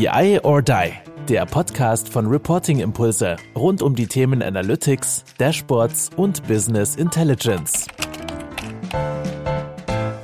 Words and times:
BI 0.00 0.40
or 0.44 0.62
Die, 0.62 0.92
der 1.28 1.44
Podcast 1.44 2.08
von 2.08 2.24
Reporting 2.26 2.80
Impulse 2.80 3.36
rund 3.54 3.82
um 3.82 3.94
die 3.94 4.06
Themen 4.06 4.42
Analytics, 4.42 5.26
Dashboards 5.36 6.08
und 6.16 6.42
Business 6.48 6.96
Intelligence. 6.96 7.86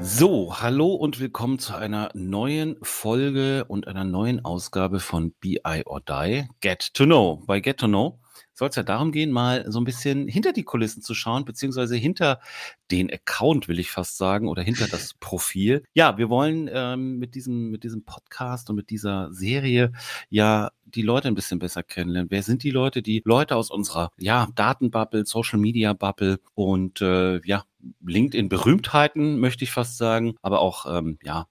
So, 0.01 0.59
hallo 0.59 0.95
und 0.95 1.21
willkommen 1.21 1.59
zu 1.59 1.75
einer 1.75 2.09
neuen 2.15 2.77
Folge 2.81 3.67
und 3.67 3.87
einer 3.87 4.05
neuen 4.05 4.43
Ausgabe 4.47 4.99
von 4.99 5.33
BI 5.41 5.83
or 5.85 6.01
Die, 6.01 6.49
Get 6.63 6.95
to 6.95 7.05
Know. 7.05 7.43
Bei 7.47 7.61
Get 7.61 7.77
to 7.77 7.87
Know 7.87 8.19
soll 8.57 8.71
es 8.71 8.77
ja 8.77 8.83
darum 8.83 9.13
gehen, 9.13 9.31
mal 9.31 9.71
so 9.71 9.79
ein 9.79 9.85
bisschen 9.85 10.29
hinter 10.29 10.53
die 10.53 10.65
Kulissen 10.65 11.03
zu 11.03 11.15
schauen, 11.15 11.45
beziehungsweise 11.45 11.95
hinter 11.95 12.41
den 12.91 13.13
Account, 13.13 13.69
will 13.69 13.79
ich 13.79 13.91
fast 13.91 14.17
sagen, 14.17 14.49
oder 14.49 14.63
hinter 14.63 14.89
das 14.89 15.15
Profil. 15.15 15.85
Ja, 15.95 16.17
wir 16.17 16.31
wollen 16.31 16.71
ähm, 16.73 17.19
mit, 17.19 17.35
diesem, 17.35 17.71
mit 17.71 17.85
diesem 17.85 18.05
Podcast 18.05 18.71
und 18.71 18.77
mit 18.77 18.91
dieser 18.91 19.33
Serie 19.33 19.93
ja 20.31 20.71
die 20.85 21.03
Leute 21.03 21.29
ein 21.29 21.35
bisschen 21.35 21.59
besser 21.59 21.83
kennenlernen. 21.83 22.31
Wer 22.31 22.43
sind 22.43 22.63
die 22.63 22.71
Leute? 22.71 23.03
Die 23.03 23.23
Leute 23.25 23.57
aus 23.57 23.71
unserer 23.71 24.11
ja, 24.19 24.49
Datenbubble, 24.55 25.27
Social 25.27 25.59
Media 25.59 25.93
Bubble 25.93 26.39
und 26.55 27.01
äh, 27.03 27.41
ja, 27.45 27.65
LinkedIn-Berühmtheiten, 28.05 29.39
möchte 29.39 29.65
ich 29.65 29.71
fast 29.71 29.99
sagen, 29.99 30.35
aber 30.43 30.61
auch 30.61 30.87
ähm, 30.89 31.19
ja, 31.23 31.47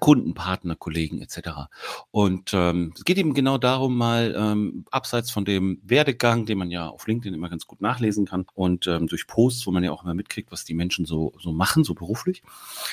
Kunden, 0.00 0.34
Partner, 0.34 0.76
Kollegen 0.76 1.20
etc. 1.20 1.68
Und 2.10 2.50
ähm, 2.52 2.92
es 2.94 3.04
geht 3.04 3.18
eben 3.18 3.34
genau 3.34 3.58
darum, 3.58 3.96
mal 3.96 4.34
ähm, 4.36 4.84
abseits 4.90 5.30
von 5.30 5.44
dem 5.44 5.80
Werdegang, 5.82 6.46
den 6.46 6.58
man 6.58 6.70
ja 6.70 6.88
auf 6.88 7.06
LinkedIn 7.06 7.34
immer 7.34 7.48
ganz 7.48 7.66
gut 7.66 7.80
nachlesen 7.80 8.26
kann 8.26 8.46
und 8.54 8.86
ähm, 8.86 9.06
durch 9.06 9.26
Posts, 9.26 9.66
wo 9.66 9.70
man 9.70 9.84
ja 9.84 9.90
auch 9.90 10.04
immer 10.04 10.14
mitkriegt, 10.14 10.52
was 10.52 10.64
die 10.64 10.74
Menschen 10.74 11.06
so 11.06 11.32
so 11.40 11.52
machen, 11.52 11.84
so 11.84 11.94
beruflich, 11.94 12.42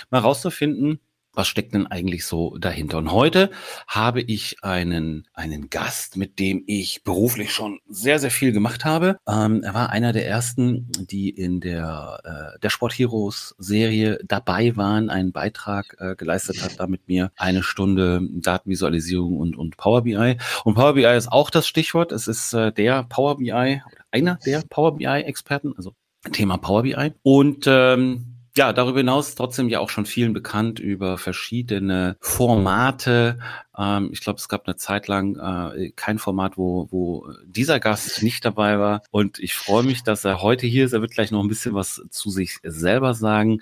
mal 0.09 0.19
rauszufinden, 0.19 0.99
was 1.35 1.47
steckt 1.47 1.73
denn 1.73 1.87
eigentlich 1.87 2.25
so 2.25 2.57
dahinter? 2.57 2.97
Und 2.97 3.11
heute 3.11 3.51
habe 3.87 4.21
ich 4.21 4.63
einen, 4.63 5.27
einen 5.33 5.69
Gast, 5.69 6.17
mit 6.17 6.39
dem 6.39 6.63
ich 6.67 7.03
beruflich 7.03 7.51
schon 7.51 7.79
sehr, 7.87 8.19
sehr 8.19 8.31
viel 8.31 8.51
gemacht 8.51 8.85
habe. 8.85 9.17
Ähm, 9.27 9.63
er 9.63 9.73
war 9.73 9.89
einer 9.89 10.13
der 10.13 10.27
ersten, 10.27 10.91
die 10.97 11.29
in 11.29 11.59
der, 11.59 12.19
äh, 12.23 12.59
der 12.59 12.69
Sport 12.69 12.93
Heroes 12.93 13.55
Serie 13.57 14.19
dabei 14.25 14.75
waren, 14.75 15.09
einen 15.09 15.31
Beitrag 15.31 15.95
äh, 15.99 16.15
geleistet 16.15 16.61
hat, 16.61 16.79
da 16.79 16.87
mit 16.87 17.07
mir 17.07 17.31
eine 17.37 17.63
Stunde 17.63 18.21
Datenvisualisierung 18.31 19.37
und, 19.37 19.57
und 19.57 19.77
Power 19.77 20.03
BI. 20.03 20.37
Und 20.63 20.75
Power 20.75 20.93
BI 20.93 21.05
ist 21.15 21.31
auch 21.31 21.49
das 21.49 21.67
Stichwort. 21.67 22.11
Es 22.11 22.27
ist 22.27 22.53
äh, 22.53 22.71
der 22.71 23.03
Power 23.03 23.37
BI, 23.37 23.81
einer 24.11 24.39
der 24.45 24.63
Power 24.69 24.95
BI 24.95 25.05
Experten, 25.05 25.73
also 25.75 25.93
Thema 26.31 26.57
Power 26.57 26.83
BI. 26.83 27.13
Und 27.23 27.65
ähm, 27.67 28.34
ja, 28.57 28.71
darüber 28.71 28.99
hinaus 28.99 29.35
trotzdem 29.35 29.67
ja 29.67 29.79
auch 29.79 29.89
schon 29.89 30.05
vielen 30.05 30.33
bekannt 30.33 30.79
über 30.79 31.17
verschiedene 31.17 32.15
Formate. 32.21 33.37
Ähm, 33.77 34.09
ich 34.13 34.21
glaube, 34.21 34.37
es 34.37 34.47
gab 34.47 34.65
eine 34.65 34.77
Zeit 34.77 35.07
lang 35.07 35.35
äh, 35.35 35.91
kein 35.95 36.19
Format, 36.19 36.57
wo, 36.57 36.87
wo 36.89 37.27
dieser 37.45 37.81
Gast 37.81 38.23
nicht 38.23 38.45
dabei 38.45 38.79
war. 38.79 39.01
Und 39.11 39.39
ich 39.39 39.53
freue 39.53 39.83
mich, 39.83 40.03
dass 40.03 40.23
er 40.23 40.41
heute 40.41 40.67
hier 40.67 40.85
ist. 40.85 40.93
Er 40.93 41.01
wird 41.01 41.11
gleich 41.11 41.31
noch 41.31 41.43
ein 41.43 41.49
bisschen 41.49 41.75
was 41.75 42.01
zu 42.09 42.29
sich 42.29 42.59
selber 42.63 43.13
sagen. 43.13 43.59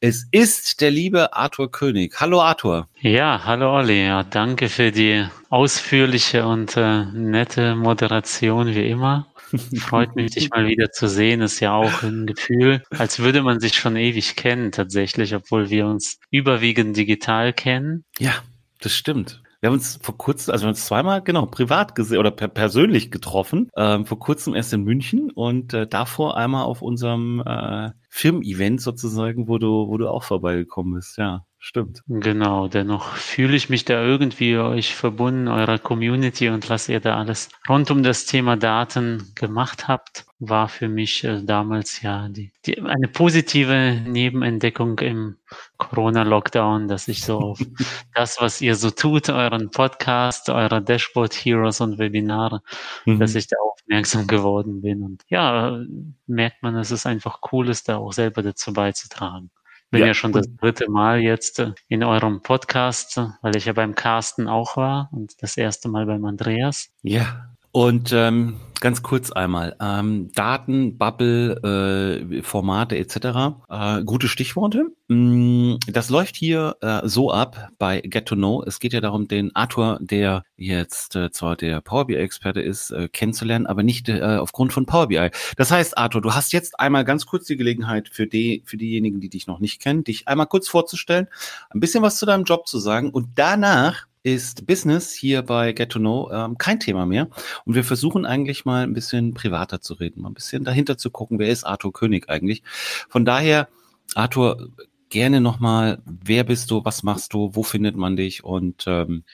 Es 0.00 0.26
ist 0.30 0.82
der 0.82 0.90
liebe 0.90 1.32
Arthur 1.34 1.70
König. 1.70 2.20
Hallo 2.20 2.42
Arthur. 2.42 2.88
Ja, 3.00 3.42
hallo 3.44 3.74
Olli. 3.74 4.04
Ja, 4.04 4.24
danke 4.24 4.68
für 4.68 4.92
die 4.92 5.26
ausführliche 5.48 6.46
und 6.46 6.76
äh, 6.76 7.06
nette 7.06 7.76
Moderation 7.76 8.74
wie 8.74 8.88
immer. 8.88 9.26
Freut 9.78 10.16
mich, 10.16 10.32
dich 10.32 10.50
mal 10.50 10.66
wieder 10.66 10.90
zu 10.90 11.08
sehen. 11.08 11.40
Ist 11.40 11.60
ja 11.60 11.74
auch 11.74 12.02
ein 12.02 12.26
Gefühl, 12.26 12.82
als 12.90 13.18
würde 13.18 13.42
man 13.42 13.60
sich 13.60 13.74
schon 13.74 13.96
ewig 13.96 14.36
kennen, 14.36 14.72
tatsächlich, 14.72 15.34
obwohl 15.34 15.70
wir 15.70 15.86
uns 15.86 16.18
überwiegend 16.30 16.96
digital 16.96 17.52
kennen. 17.52 18.04
Ja, 18.18 18.34
das 18.80 18.92
stimmt. 18.92 19.42
Wir 19.64 19.68
haben 19.68 19.76
uns 19.76 19.98
vor 20.02 20.18
kurzem, 20.18 20.52
also 20.52 20.64
wir 20.64 20.66
haben 20.66 20.74
uns 20.74 20.84
zweimal 20.84 21.22
genau 21.22 21.46
privat 21.46 21.94
gesehen 21.94 22.18
oder 22.18 22.30
per 22.30 22.48
persönlich 22.48 23.10
getroffen. 23.10 23.70
Ähm, 23.78 24.04
vor 24.04 24.18
kurzem 24.18 24.54
erst 24.54 24.74
in 24.74 24.82
München 24.82 25.30
und 25.30 25.72
äh, 25.72 25.86
davor 25.86 26.36
einmal 26.36 26.64
auf 26.64 26.82
unserem 26.82 27.42
äh, 27.46 27.90
Firmen-Event 28.10 28.82
sozusagen, 28.82 29.48
wo 29.48 29.56
du, 29.56 29.88
wo 29.88 29.96
du 29.96 30.10
auch 30.10 30.22
vorbeigekommen 30.22 30.96
bist. 30.96 31.16
Ja. 31.16 31.46
Stimmt. 31.66 32.02
Genau, 32.08 32.68
dennoch 32.68 33.14
fühle 33.14 33.56
ich 33.56 33.70
mich 33.70 33.86
da 33.86 33.94
irgendwie 34.04 34.58
euch 34.58 34.94
verbunden, 34.94 35.48
eurer 35.48 35.78
Community 35.78 36.50
und 36.50 36.68
was 36.68 36.90
ihr 36.90 37.00
da 37.00 37.16
alles 37.16 37.48
rund 37.66 37.90
um 37.90 38.02
das 38.02 38.26
Thema 38.26 38.58
Daten 38.58 39.32
gemacht 39.34 39.88
habt, 39.88 40.26
war 40.38 40.68
für 40.68 40.90
mich 40.90 41.24
äh, 41.24 41.40
damals 41.42 42.02
ja 42.02 42.28
die, 42.28 42.52
die, 42.66 42.82
eine 42.82 43.08
positive 43.08 43.98
Nebenentdeckung 44.06 44.98
im 44.98 45.38
Corona-Lockdown, 45.78 46.86
dass 46.86 47.08
ich 47.08 47.24
so 47.24 47.38
auf 47.38 47.58
das, 48.14 48.42
was 48.42 48.60
ihr 48.60 48.76
so 48.76 48.90
tut, 48.90 49.30
euren 49.30 49.70
Podcast, 49.70 50.50
eure 50.50 50.82
Dashboard 50.82 51.32
Heroes 51.32 51.80
und 51.80 51.96
Webinare, 51.96 52.60
mhm. 53.06 53.18
dass 53.18 53.34
ich 53.34 53.46
da 53.46 53.56
aufmerksam 53.56 54.26
geworden 54.26 54.82
bin. 54.82 55.02
Und 55.02 55.22
ja, 55.28 55.82
merkt 56.26 56.62
man, 56.62 56.74
dass 56.74 56.90
es 56.90 57.06
einfach 57.06 57.40
cool 57.52 57.70
ist, 57.70 57.88
da 57.88 57.96
auch 57.96 58.12
selber 58.12 58.42
dazu 58.42 58.74
beizutragen 58.74 59.50
bin 59.90 60.00
ja, 60.00 60.08
ja 60.08 60.14
schon 60.14 60.32
das 60.32 60.46
dritte 60.56 60.90
Mal 60.90 61.20
jetzt 61.20 61.58
äh, 61.58 61.72
in 61.88 62.02
eurem 62.02 62.42
Podcast, 62.42 63.20
weil 63.42 63.56
ich 63.56 63.66
ja 63.66 63.72
beim 63.72 63.94
Carsten 63.94 64.48
auch 64.48 64.76
war 64.76 65.08
und 65.12 65.34
das 65.42 65.56
erste 65.56 65.88
Mal 65.88 66.06
beim 66.06 66.24
Andreas. 66.24 66.90
Ja, 67.02 67.53
und 67.74 68.12
ähm, 68.12 68.60
ganz 68.78 69.02
kurz 69.02 69.32
einmal, 69.32 69.74
ähm, 69.80 70.30
Daten, 70.32 70.96
Bubble, 70.96 72.22
äh, 72.30 72.42
Formate 72.42 72.96
etc. 72.96 73.56
Äh, 73.68 74.04
gute 74.04 74.28
Stichworte. 74.28 74.92
Mm, 75.08 75.78
das 75.88 76.08
läuft 76.08 76.36
hier 76.36 76.76
äh, 76.82 77.00
so 77.02 77.32
ab 77.32 77.70
bei 77.78 78.00
Get 78.00 78.26
to 78.26 78.36
Know. 78.36 78.62
Es 78.64 78.78
geht 78.78 78.92
ja 78.92 79.00
darum, 79.00 79.26
den 79.26 79.56
Arthur, 79.56 79.98
der 80.00 80.44
jetzt 80.56 81.16
äh, 81.16 81.32
zwar 81.32 81.56
der 81.56 81.80
Power 81.80 82.06
BI-Experte 82.06 82.60
ist, 82.60 82.92
äh, 82.92 83.08
kennenzulernen, 83.08 83.66
aber 83.66 83.82
nicht 83.82 84.08
äh, 84.08 84.20
aufgrund 84.22 84.72
von 84.72 84.86
Power 84.86 85.08
BI. 85.08 85.30
Das 85.56 85.72
heißt, 85.72 85.98
Arthur, 85.98 86.20
du 86.20 86.32
hast 86.32 86.52
jetzt 86.52 86.78
einmal 86.78 87.04
ganz 87.04 87.26
kurz 87.26 87.46
die 87.46 87.56
Gelegenheit 87.56 88.08
für 88.08 88.28
die, 88.28 88.62
für 88.66 88.76
diejenigen, 88.76 89.18
die 89.18 89.30
dich 89.30 89.48
noch 89.48 89.58
nicht 89.58 89.82
kennen, 89.82 90.04
dich 90.04 90.28
einmal 90.28 90.46
kurz 90.46 90.68
vorzustellen, 90.68 91.26
ein 91.70 91.80
bisschen 91.80 92.04
was 92.04 92.18
zu 92.18 92.24
deinem 92.24 92.44
Job 92.44 92.68
zu 92.68 92.78
sagen 92.78 93.10
und 93.10 93.30
danach 93.34 94.06
ist 94.24 94.66
Business 94.66 95.12
hier 95.12 95.42
bei 95.42 95.72
Get 95.72 95.90
to 95.90 95.98
Know 95.98 96.30
ähm, 96.32 96.58
kein 96.58 96.80
Thema 96.80 97.04
mehr. 97.06 97.28
Und 97.66 97.74
wir 97.74 97.84
versuchen 97.84 98.24
eigentlich 98.24 98.64
mal 98.64 98.82
ein 98.82 98.94
bisschen 98.94 99.34
privater 99.34 99.80
zu 99.80 99.94
reden, 99.94 100.22
mal 100.22 100.30
ein 100.30 100.34
bisschen 100.34 100.64
dahinter 100.64 100.96
zu 100.96 101.10
gucken, 101.10 101.38
wer 101.38 101.50
ist 101.50 101.64
Arthur 101.64 101.92
König 101.92 102.28
eigentlich. 102.30 102.62
Von 103.10 103.26
daher, 103.26 103.68
Arthur, 104.14 104.70
gerne 105.10 105.42
nochmal, 105.42 106.02
wer 106.06 106.42
bist 106.42 106.70
du, 106.70 106.84
was 106.84 107.02
machst 107.02 107.34
du, 107.34 107.50
wo 107.52 107.62
findet 107.62 107.96
man 107.96 108.16
dich 108.16 108.42
und 108.42 108.84
ähm, 108.86 109.24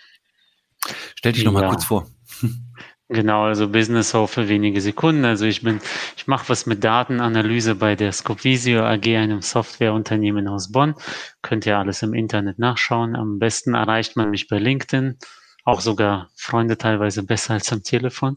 stell 1.15 1.33
dich 1.33 1.45
nochmal 1.45 1.63
ja. 1.63 1.69
kurz 1.71 1.85
vor. 1.85 2.11
Genau, 3.13 3.43
also 3.43 3.69
Business 3.69 4.15
Hope 4.15 4.29
für 4.33 4.49
wenige 4.49 4.81
Sekunden. 4.81 5.25
Also 5.25 5.45
ich 5.45 5.63
bin, 5.63 5.81
ich 6.17 6.29
mache 6.29 6.49
was 6.49 6.67
mit 6.67 6.85
Datenanalyse 6.85 7.75
bei 7.75 7.97
der 7.97 8.13
Scopvisio 8.13 8.85
AG, 8.85 9.05
einem 9.17 9.43
Softwareunternehmen 9.43 10.47
aus 10.47 10.71
Bonn. 10.71 10.95
Könnt 11.43 11.67
ihr 11.67 11.77
alles 11.77 12.03
im 12.03 12.15
Internet 12.15 12.61
nachschauen. 12.61 13.17
Am 13.17 13.41
besten 13.41 13.75
erreicht 13.75 14.17
man 14.17 14.31
mich 14.31 14.47
bei 14.47 14.59
LinkedIn. 14.59 15.19
Auch 15.65 15.81
sogar 15.81 16.31
Freunde 16.37 16.79
teilweise 16.79 17.25
besser 17.25 17.55
als 17.55 17.73
am 17.73 17.83
Telefon, 17.83 18.37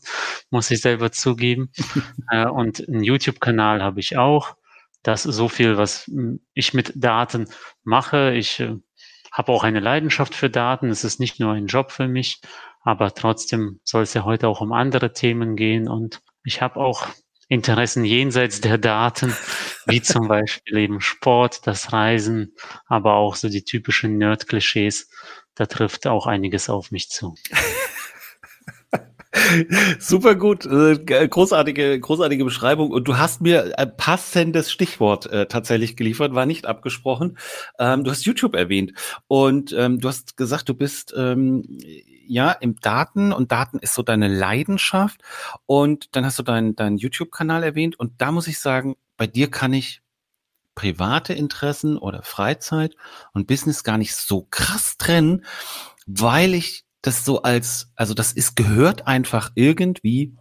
muss 0.50 0.72
ich 0.72 0.82
selber 0.82 1.12
zugeben. 1.12 1.72
Äh, 2.32 2.48
und 2.48 2.88
einen 2.88 3.04
YouTube-Kanal 3.04 3.84
habe 3.84 4.00
ich 4.00 4.18
auch. 4.18 4.56
Das 5.04 5.26
ist 5.28 5.36
so 5.36 5.50
viel, 5.50 5.78
was 5.78 6.10
ich 6.54 6.74
mit 6.74 6.94
Daten 6.96 7.48
mache. 7.84 8.34
Ich 8.34 8.60
äh, 8.60 8.78
habe 9.32 9.52
auch 9.52 9.64
eine 9.64 9.82
Leidenschaft 9.82 10.34
für 10.34 10.50
Daten. 10.50 10.90
Es 10.90 11.04
ist 11.04 11.20
nicht 11.20 11.40
nur 11.40 11.52
ein 11.54 11.68
Job 11.68 11.92
für 11.92 12.08
mich, 12.08 12.42
aber 12.84 13.14
trotzdem 13.14 13.80
soll 13.84 14.04
es 14.04 14.14
ja 14.14 14.26
heute 14.26 14.48
auch 14.48 14.62
um 14.62 14.74
andere 14.74 15.14
Themen 15.14 15.56
gehen 15.56 15.88
und 15.88 16.22
ich 16.44 16.62
habe 16.62 16.80
auch 16.80 17.08
Interessen 17.48 18.06
jenseits 18.06 18.62
der 18.62 18.78
Daten, 18.78 19.34
wie 19.86 20.02
zum 20.02 20.28
Beispiel 20.28 20.78
eben 20.78 21.02
Sport, 21.02 21.68
das 21.68 21.94
Reisen, 21.94 22.56
aber 22.86 23.16
auch 23.16 23.36
so 23.36 23.50
die 23.50 23.64
typischen 23.64 24.18
Nerd-Klischees. 24.18 25.10
Da 25.56 25.66
trifft 25.66 26.08
auch 26.08 26.26
einiges 26.26 26.70
auf 26.70 26.92
mich 26.92 27.10
zu. 27.10 27.36
Super 30.00 30.36
gut, 30.36 30.66
äh, 30.66 31.28
großartige, 31.28 32.00
großartige 32.00 32.46
Beschreibung. 32.46 32.92
Und 32.92 33.08
du 33.08 33.18
hast 33.18 33.42
mir 33.42 33.78
ein 33.78 33.96
passendes 33.98 34.72
Stichwort 34.72 35.26
äh, 35.28 35.48
tatsächlich 35.48 35.96
geliefert, 35.96 36.34
war 36.34 36.46
nicht 36.46 36.66
abgesprochen. 36.66 37.38
Ähm, 37.80 38.04
du 38.04 38.12
hast 38.12 38.26
YouTube 38.26 38.56
erwähnt 38.56 38.94
und 39.28 39.74
ähm, 39.78 40.00
du 40.00 40.08
hast 40.08 40.38
gesagt, 40.38 40.70
du 40.70 40.76
bist 40.76 41.14
ähm, 41.18 41.64
ja 42.26 42.52
im 42.52 42.80
Daten 42.80 43.34
und 43.34 43.52
Daten 43.52 43.80
ist 43.80 43.94
so 43.94 44.04
deine 44.04 44.28
Leidenschaft. 44.28 45.22
Und 45.66 46.16
dann 46.16 46.26
hast 46.26 46.40
du 46.40 46.44
deinen 46.44 46.76
deinen 46.76 46.98
YouTube-Kanal 46.98 47.64
erwähnt 47.64 48.00
und 48.00 48.22
da 48.22 48.32
muss 48.32 48.48
ich 48.48 48.60
sagen, 48.60 48.96
bei 49.18 49.28
dir 49.28 49.50
kann 49.50 49.74
ich 49.74 50.02
private 50.76 51.34
Interessen 51.34 51.98
oder 51.98 52.24
Freizeit 52.24 52.96
und 53.34 53.48
Business 53.48 53.84
gar 53.84 53.98
nicht 53.98 54.16
so 54.16 54.48
krass 54.50 54.98
trennen, 54.98 55.46
weil 56.06 56.54
ich 56.54 56.86
das 57.02 57.26
so 57.26 57.42
als, 57.42 57.92
also 57.96 58.14
das 58.14 58.32
ist, 58.32 58.56
gehört 58.56 59.08
einfach 59.08 59.52
irgendwie 59.56 60.36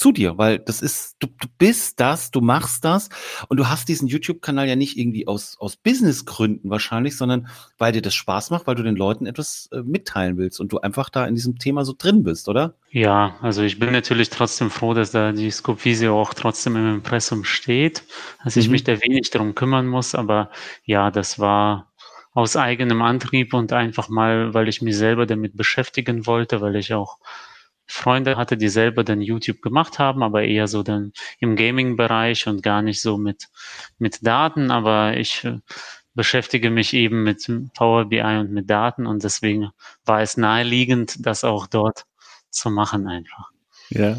zu 0.00 0.12
dir, 0.12 0.38
weil 0.38 0.58
das 0.58 0.80
ist, 0.80 1.16
du, 1.18 1.26
du 1.26 1.46
bist 1.58 2.00
das, 2.00 2.30
du 2.30 2.40
machst 2.40 2.86
das 2.86 3.10
und 3.48 3.58
du 3.58 3.68
hast 3.68 3.86
diesen 3.86 4.08
YouTube-Kanal 4.08 4.66
ja 4.66 4.74
nicht 4.74 4.96
irgendwie 4.96 5.28
aus, 5.28 5.58
aus 5.60 5.76
Businessgründen 5.76 6.70
wahrscheinlich, 6.70 7.18
sondern 7.18 7.48
weil 7.76 7.92
dir 7.92 8.00
das 8.00 8.14
Spaß 8.14 8.48
macht, 8.48 8.66
weil 8.66 8.76
du 8.76 8.82
den 8.82 8.96
Leuten 8.96 9.26
etwas 9.26 9.68
äh, 9.72 9.82
mitteilen 9.82 10.38
willst 10.38 10.58
und 10.58 10.72
du 10.72 10.78
einfach 10.78 11.10
da 11.10 11.26
in 11.26 11.34
diesem 11.34 11.58
Thema 11.58 11.84
so 11.84 11.94
drin 11.96 12.22
bist, 12.22 12.48
oder? 12.48 12.76
Ja, 12.90 13.36
also 13.42 13.62
ich 13.62 13.78
bin 13.78 13.92
natürlich 13.92 14.30
trotzdem 14.30 14.70
froh, 14.70 14.94
dass 14.94 15.10
da 15.10 15.32
die 15.32 15.50
Scope 15.50 15.84
Visio 15.84 16.18
auch 16.18 16.32
trotzdem 16.32 16.76
im 16.76 16.94
Impressum 16.94 17.44
steht, 17.44 18.02
dass 18.42 18.56
ich 18.56 18.66
mhm. 18.66 18.72
mich 18.72 18.84
da 18.84 19.02
wenig 19.02 19.28
darum 19.28 19.54
kümmern 19.54 19.86
muss, 19.86 20.14
aber 20.14 20.50
ja, 20.84 21.10
das 21.10 21.38
war 21.38 21.92
aus 22.32 22.56
eigenem 22.56 23.02
Antrieb 23.02 23.52
und 23.52 23.74
einfach 23.74 24.08
mal, 24.08 24.54
weil 24.54 24.68
ich 24.68 24.80
mich 24.80 24.96
selber 24.96 25.26
damit 25.26 25.58
beschäftigen 25.58 26.26
wollte, 26.26 26.62
weil 26.62 26.76
ich 26.76 26.94
auch 26.94 27.18
Freunde 27.90 28.36
hatte, 28.36 28.56
die 28.56 28.68
selber 28.68 29.04
dann 29.04 29.20
YouTube 29.20 29.62
gemacht 29.62 29.98
haben, 29.98 30.22
aber 30.22 30.44
eher 30.44 30.68
so 30.68 30.82
dann 30.82 31.12
im 31.38 31.56
Gaming-Bereich 31.56 32.46
und 32.46 32.62
gar 32.62 32.82
nicht 32.82 33.02
so 33.02 33.18
mit, 33.18 33.48
mit 33.98 34.26
Daten. 34.26 34.70
Aber 34.70 35.16
ich 35.16 35.44
äh, 35.44 35.58
beschäftige 36.14 36.70
mich 36.70 36.94
eben 36.94 37.22
mit 37.22 37.50
Power 37.74 38.06
BI 38.06 38.20
und 38.20 38.52
mit 38.52 38.70
Daten 38.70 39.06
und 39.06 39.24
deswegen 39.24 39.70
war 40.04 40.20
es 40.20 40.36
naheliegend, 40.36 41.26
das 41.26 41.44
auch 41.44 41.66
dort 41.66 42.06
zu 42.50 42.70
machen 42.70 43.06
einfach. 43.06 43.50
Ja, 43.90 44.18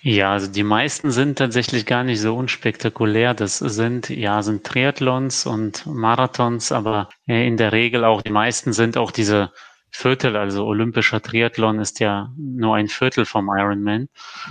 Ja, 0.00 0.32
also 0.32 0.46
die 0.46 0.62
meisten 0.62 1.10
sind 1.10 1.38
tatsächlich 1.38 1.86
gar 1.86 2.04
nicht 2.04 2.20
so 2.20 2.36
unspektakulär. 2.36 3.34
Das 3.34 3.58
sind, 3.58 4.08
ja, 4.08 4.42
sind 4.42 4.64
Triathlons 4.64 5.46
und 5.46 5.86
Marathons, 5.86 6.70
aber 6.70 7.08
äh, 7.26 7.46
in 7.46 7.56
der 7.56 7.72
Regel 7.72 8.04
auch, 8.04 8.22
die 8.22 8.30
meisten 8.30 8.72
sind 8.72 8.96
auch 8.96 9.10
diese 9.10 9.50
Viertel, 9.96 10.36
also 10.36 10.66
olympischer 10.66 11.22
Triathlon 11.22 11.78
ist 11.80 12.00
ja 12.00 12.30
nur 12.36 12.76
ein 12.76 12.88
Viertel 12.88 13.24
vom 13.24 13.48
Ironman. 13.48 14.08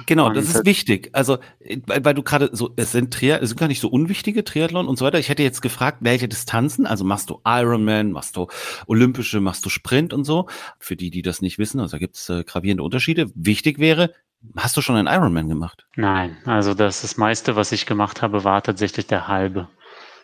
Genau, 0.07 0.25
und 0.25 0.35
das 0.35 0.49
ist 0.49 0.65
wichtig. 0.65 1.09
Also, 1.13 1.37
weil, 1.85 2.03
weil 2.03 2.13
du 2.15 2.23
gerade 2.23 2.49
so, 2.51 2.73
es 2.77 2.91
sind 2.91 3.13
Triathlon, 3.13 3.43
es 3.43 3.49
sind 3.49 3.59
gar 3.59 3.67
nicht 3.67 3.79
so 3.79 3.89
unwichtige 3.89 4.43
Triathlon 4.43 4.87
und 4.87 4.97
so 4.97 5.05
weiter. 5.05 5.19
Ich 5.19 5.29
hätte 5.29 5.43
jetzt 5.43 5.61
gefragt, 5.61 5.99
welche 6.01 6.27
Distanzen, 6.27 6.87
also 6.87 7.05
machst 7.05 7.29
du 7.29 7.41
Ironman, 7.45 8.11
machst 8.11 8.37
du 8.37 8.47
olympische, 8.87 9.39
machst 9.39 9.63
du 9.63 9.69
Sprint 9.69 10.13
und 10.13 10.23
so. 10.23 10.47
Für 10.79 10.95
die, 10.95 11.11
die 11.11 11.21
das 11.21 11.43
nicht 11.43 11.59
wissen, 11.59 11.79
also 11.79 11.91
da 11.91 11.99
gibt 11.99 12.15
es 12.15 12.27
äh, 12.27 12.43
gravierende 12.43 12.81
Unterschiede. 12.81 13.29
Wichtig 13.35 13.77
wäre, 13.77 14.13
hast 14.57 14.75
du 14.77 14.81
schon 14.81 14.95
einen 14.95 15.07
Ironman 15.07 15.47
gemacht? 15.47 15.85
Nein, 15.95 16.37
also 16.45 16.73
das, 16.73 17.03
das 17.03 17.17
meiste, 17.17 17.55
was 17.55 17.71
ich 17.71 17.85
gemacht 17.85 18.23
habe, 18.23 18.43
war 18.43 18.63
tatsächlich 18.63 19.05
der 19.05 19.27
halbe. 19.27 19.67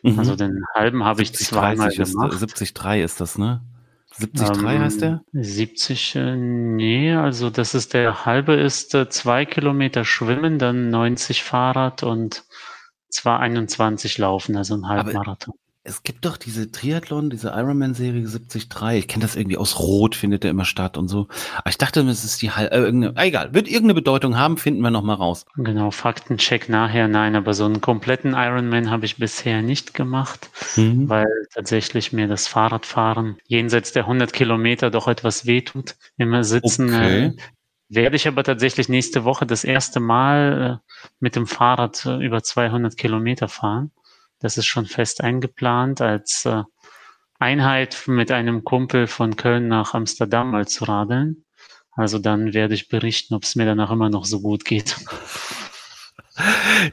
Mhm. 0.01 0.17
Also 0.17 0.35
den 0.35 0.63
halben 0.73 1.03
habe 1.03 1.21
ich 1.21 1.33
zweimal 1.33 1.91
gemacht. 1.91 2.31
73 2.31 2.73
ist 3.03 3.21
das, 3.21 3.37
ne? 3.37 3.61
73 4.27 4.63
ähm, 4.63 4.79
heißt 4.79 5.01
der? 5.01 5.21
70, 5.33 6.15
äh, 6.15 6.35
nee, 6.35 7.13
also 7.13 7.49
das 7.49 7.73
ist 7.73 7.93
der 7.93 8.25
halbe 8.25 8.53
ist 8.53 8.93
äh, 8.95 9.09
zwei 9.09 9.45
Kilometer 9.45 10.05
Schwimmen, 10.05 10.59
dann 10.59 10.89
90 10.89 11.43
Fahrrad 11.43 12.03
und 12.03 12.43
zwar 13.09 13.39
21 13.39 14.17
Laufen, 14.17 14.55
also 14.55 14.75
ein 14.75 14.87
Halbmarathon. 14.87 15.55
Es 15.83 16.03
gibt 16.03 16.25
doch 16.25 16.37
diese 16.37 16.71
Triathlon, 16.71 17.31
diese 17.31 17.49
Ironman-Serie 17.49 18.21
73. 18.21 18.67
Ich 18.93 19.07
kenne 19.07 19.23
das 19.23 19.35
irgendwie 19.35 19.57
aus 19.57 19.79
Rot, 19.79 20.13
findet 20.15 20.43
der 20.43 20.51
immer 20.51 20.65
statt 20.65 20.95
und 20.95 21.07
so. 21.07 21.27
Aber 21.57 21.69
ich 21.71 21.77
dachte, 21.79 22.01
es 22.01 22.23
ist 22.23 22.39
die 22.43 22.51
äh, 22.55 22.67
irgendeine, 22.67 23.17
ah, 23.17 23.25
egal, 23.25 23.53
wird 23.55 23.67
irgendeine 23.67 23.95
Bedeutung 23.95 24.37
haben, 24.37 24.57
finden 24.57 24.81
wir 24.81 24.91
nochmal 24.91 25.15
raus. 25.15 25.45
Genau, 25.55 25.89
Faktencheck 25.89 26.69
nachher, 26.69 27.07
nein, 27.07 27.35
aber 27.35 27.55
so 27.55 27.65
einen 27.65 27.81
kompletten 27.81 28.33
Ironman 28.33 28.91
habe 28.91 29.05
ich 29.05 29.17
bisher 29.17 29.63
nicht 29.63 29.95
gemacht, 29.95 30.51
mhm. 30.75 31.09
weil 31.09 31.27
tatsächlich 31.51 32.13
mir 32.13 32.27
das 32.27 32.47
Fahrradfahren 32.47 33.37
jenseits 33.47 33.91
der 33.91 34.03
100 34.03 34.33
Kilometer 34.33 34.91
doch 34.91 35.07
etwas 35.07 35.47
wehtut. 35.47 35.95
Immer 36.15 36.43
sitzen. 36.43 36.93
Okay. 36.93 37.25
Äh, 37.25 37.33
werde 37.89 38.15
ich 38.15 38.27
aber 38.27 38.43
tatsächlich 38.43 38.87
nächste 38.87 39.25
Woche 39.25 39.45
das 39.47 39.63
erste 39.63 39.99
Mal 39.99 40.79
äh, 40.79 40.91
mit 41.19 41.35
dem 41.35 41.47
Fahrrad 41.47 42.05
äh, 42.05 42.23
über 42.23 42.43
200 42.43 42.95
Kilometer 42.95 43.47
fahren. 43.47 43.91
Das 44.41 44.57
ist 44.57 44.65
schon 44.65 44.85
fest 44.85 45.21
eingeplant 45.21 46.01
als 46.01 46.45
äh, 46.45 46.63
Einheit 47.39 48.03
mit 48.07 48.31
einem 48.31 48.63
Kumpel 48.63 49.07
von 49.07 49.35
Köln 49.35 49.67
nach 49.67 49.93
Amsterdam 49.93 50.51
mal 50.51 50.67
zu 50.67 50.85
radeln. 50.85 51.45
Also 51.91 52.19
dann 52.19 52.53
werde 52.53 52.73
ich 52.73 52.87
berichten, 52.87 53.33
ob 53.33 53.43
es 53.43 53.55
mir 53.55 53.65
danach 53.65 53.91
immer 53.91 54.09
noch 54.09 54.25
so 54.25 54.41
gut 54.41 54.65
geht. 54.65 54.97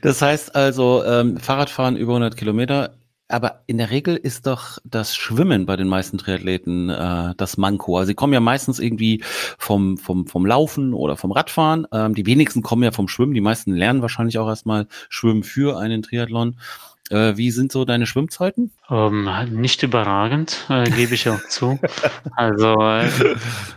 Das 0.03 0.21
heißt 0.21 0.55
also 0.57 1.05
ähm, 1.05 1.39
Fahrradfahren 1.39 1.97
über 1.97 2.13
100 2.13 2.37
Kilometer. 2.37 2.99
Aber 3.29 3.63
in 3.67 3.77
der 3.79 3.91
Regel 3.91 4.17
ist 4.17 4.47
doch 4.47 4.79
das 4.85 5.15
Schwimmen 5.15 5.65
bei 5.65 5.77
den 5.77 5.87
meisten 5.87 6.19
Triathleten 6.19 6.89
äh, 6.89 7.35
das 7.37 7.59
Manko. 7.59 7.99
Also 7.99 8.09
sie 8.09 8.15
kommen 8.15 8.33
ja 8.33 8.41
meistens 8.41 8.79
irgendwie 8.79 9.23
vom, 9.59 9.99
vom, 9.99 10.27
vom 10.27 10.47
Laufen 10.47 10.95
oder 10.95 11.17
vom 11.17 11.33
Radfahren. 11.33 11.87
Ähm, 11.93 12.15
die 12.15 12.25
wenigsten 12.25 12.63
kommen 12.63 12.83
ja 12.83 12.91
vom 12.91 13.07
Schwimmen. 13.09 13.35
Die 13.35 13.43
meisten 13.43 13.75
lernen 13.75 14.01
wahrscheinlich 14.03 14.39
auch 14.39 14.49
erstmal 14.49 14.87
Schwimmen 15.11 15.45
für 15.45 15.79
einen 15.79 16.03
Triathlon. 16.03 16.59
Äh, 17.11 17.37
wie 17.37 17.51
sind 17.51 17.73
so 17.73 17.85
deine 17.85 18.07
Schwimmzeiten? 18.07 18.73
Ähm, 18.91 19.29
nicht 19.51 19.83
überragend, 19.83 20.67
äh, 20.69 20.91
gebe 20.91 21.15
ich 21.15 21.29
auch 21.29 21.43
zu. 21.49 21.79
Also 22.37 22.75
äh, 22.83 23.09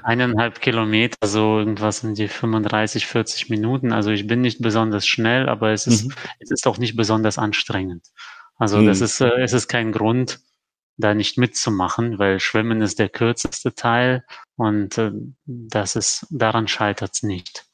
eineinhalb 0.03 0.61
Kilometer, 0.61 1.27
so 1.27 1.59
irgendwas 1.59 2.03
in 2.03 2.13
die 2.13 2.27
35, 2.27 3.07
40 3.07 3.49
Minuten. 3.49 3.91
Also 3.91 4.11
ich 4.11 4.27
bin 4.27 4.41
nicht 4.41 4.61
besonders 4.61 5.07
schnell, 5.07 5.49
aber 5.49 5.71
es 5.71 5.87
ist, 5.87 6.07
mhm. 6.07 6.13
es 6.39 6.51
ist 6.51 6.67
auch 6.67 6.77
nicht 6.77 6.95
besonders 6.95 7.37
anstrengend. 7.37 8.05
Also 8.57 8.77
mhm. 8.77 8.87
das 8.87 9.01
ist, 9.01 9.21
äh, 9.21 9.41
es 9.41 9.53
ist 9.53 9.67
kein 9.67 9.91
Grund, 9.91 10.39
da 10.97 11.13
nicht 11.13 11.37
mitzumachen, 11.37 12.19
weil 12.19 12.39
Schwimmen 12.39 12.81
ist 12.81 12.99
der 12.99 13.09
kürzeste 13.09 13.73
Teil 13.73 14.23
und 14.55 14.97
äh, 14.97 15.11
das 15.45 15.95
ist, 15.95 16.27
daran 16.29 16.67
scheitert 16.67 17.11
es 17.13 17.23
nicht 17.23 17.70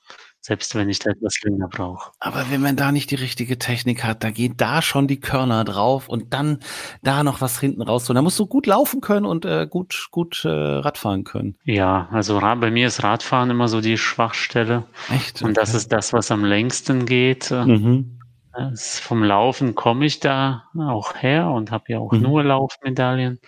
selbst 0.48 0.76
wenn 0.76 0.88
ich 0.88 1.00
da 1.00 1.10
etwas 1.10 1.42
länger 1.44 1.68
brauche. 1.68 2.14
Aber 2.22 2.46
wenn 2.50 2.62
man 2.62 2.78
da 2.78 2.94
nicht 2.94 3.12
die 3.12 3.16
richtige 3.16 3.60
Technik 3.60 4.06
hat, 4.06 4.24
da 4.24 4.32
gehen 4.32 4.56
da 4.56 4.82
schon 4.82 5.06
die 5.06 5.20
Körner 5.20 5.66
drauf 5.66 6.08
und 6.08 6.34
dann 6.34 6.60
da 7.04 7.26
noch 7.26 7.42
was 7.42 7.60
hinten 7.60 7.82
raus. 7.82 8.06
Da 8.06 8.22
musst 8.22 8.40
du 8.40 8.46
gut 8.46 8.66
laufen 8.66 9.02
können 9.02 9.26
und 9.26 9.44
äh, 9.44 9.68
gut, 9.70 10.08
gut 10.10 10.46
äh, 10.46 10.48
Radfahren 10.48 11.26
können. 11.26 11.58
Ja, 11.66 12.08
also 12.14 12.40
bei 12.40 12.72
mir 12.72 12.88
ist 12.88 13.04
Radfahren 13.04 13.50
immer 13.50 13.68
so 13.68 13.82
die 13.82 13.98
Schwachstelle. 13.98 14.86
Echt? 15.14 15.36
Okay. 15.36 15.46
Und 15.46 15.58
das 15.58 15.74
ist 15.74 15.92
das, 15.92 16.14
was 16.14 16.32
am 16.32 16.46
längsten 16.46 17.06
geht. 17.06 17.52
Mhm. 17.52 18.18
Vom 18.78 19.24
Laufen 19.24 19.76
komme 19.76 20.06
ich 20.06 20.22
da 20.22 20.64
auch 20.80 21.16
her 21.16 21.50
und 21.50 21.72
habe 21.72 21.84
ja 21.90 22.00
auch 22.00 22.14
mhm. 22.14 22.22
nur 22.22 22.44
Laufmedaillen. 22.46 23.42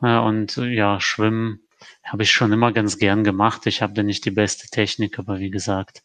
Und 0.00 0.56
ja, 0.56 1.00
Schwimmen 1.00 1.60
habe 2.04 2.24
ich 2.24 2.32
schon 2.32 2.52
immer 2.52 2.72
ganz 2.72 2.98
gern 2.98 3.22
gemacht. 3.22 3.64
Ich 3.66 3.80
habe 3.80 3.92
da 3.92 4.02
nicht 4.02 4.24
die 4.24 4.32
beste 4.32 4.68
Technik, 4.68 5.20
aber 5.20 5.38
wie 5.38 5.50
gesagt, 5.50 6.02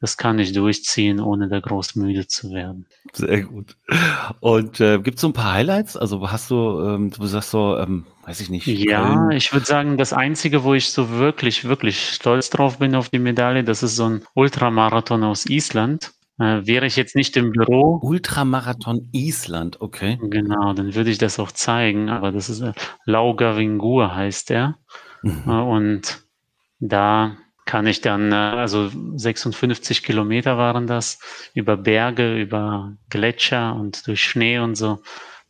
das 0.00 0.16
kann 0.16 0.38
ich 0.38 0.52
durchziehen, 0.52 1.20
ohne 1.20 1.48
da 1.48 1.60
groß 1.60 1.94
müde 1.96 2.26
zu 2.26 2.52
werden. 2.52 2.86
Sehr 3.12 3.42
gut. 3.42 3.76
Und 4.40 4.80
äh, 4.80 4.98
gibt 4.98 5.16
es 5.16 5.20
so 5.20 5.28
ein 5.28 5.34
paar 5.34 5.52
Highlights? 5.52 5.96
Also 5.96 6.30
hast 6.30 6.50
du, 6.50 6.80
ähm, 6.80 7.10
du 7.10 7.26
sagst 7.26 7.50
so, 7.50 7.76
ähm, 7.76 8.06
weiß 8.24 8.40
ich 8.40 8.48
nicht. 8.48 8.66
Ja, 8.66 9.14
Köln. 9.14 9.30
ich 9.32 9.52
würde 9.52 9.66
sagen, 9.66 9.98
das 9.98 10.14
Einzige, 10.14 10.64
wo 10.64 10.72
ich 10.72 10.90
so 10.90 11.10
wirklich, 11.10 11.64
wirklich 11.64 12.00
stolz 12.14 12.48
drauf 12.48 12.78
bin 12.78 12.94
auf 12.94 13.10
die 13.10 13.18
Medaille, 13.18 13.62
das 13.62 13.82
ist 13.82 13.96
so 13.96 14.08
ein 14.08 14.22
Ultramarathon 14.34 15.22
aus 15.22 15.44
Island. 15.46 16.12
Äh, 16.38 16.66
wäre 16.66 16.86
ich 16.86 16.96
jetzt 16.96 17.14
nicht 17.14 17.36
im 17.36 17.52
Büro. 17.52 18.00
Ultramarathon 18.02 19.10
Island, 19.12 19.82
okay. 19.82 20.18
Genau, 20.22 20.72
dann 20.72 20.94
würde 20.94 21.10
ich 21.10 21.18
das 21.18 21.38
auch 21.38 21.52
zeigen, 21.52 22.08
aber 22.08 22.32
das 22.32 22.48
ist 22.48 22.62
äh, 22.62 22.72
Laugavingur 23.04 24.14
heißt 24.14 24.48
der. 24.48 24.78
Mhm. 25.22 25.42
Äh, 25.46 25.60
und 25.60 26.22
da 26.78 27.36
kann 27.70 27.86
ich 27.86 28.00
dann, 28.00 28.32
äh, 28.32 28.34
also 28.34 28.90
56 29.14 30.02
Kilometer 30.02 30.58
waren 30.58 30.88
das, 30.88 31.20
über 31.54 31.76
Berge, 31.76 32.36
über 32.36 32.96
Gletscher 33.10 33.76
und 33.76 34.08
durch 34.08 34.24
Schnee 34.24 34.58
und 34.58 34.74
so 34.74 34.98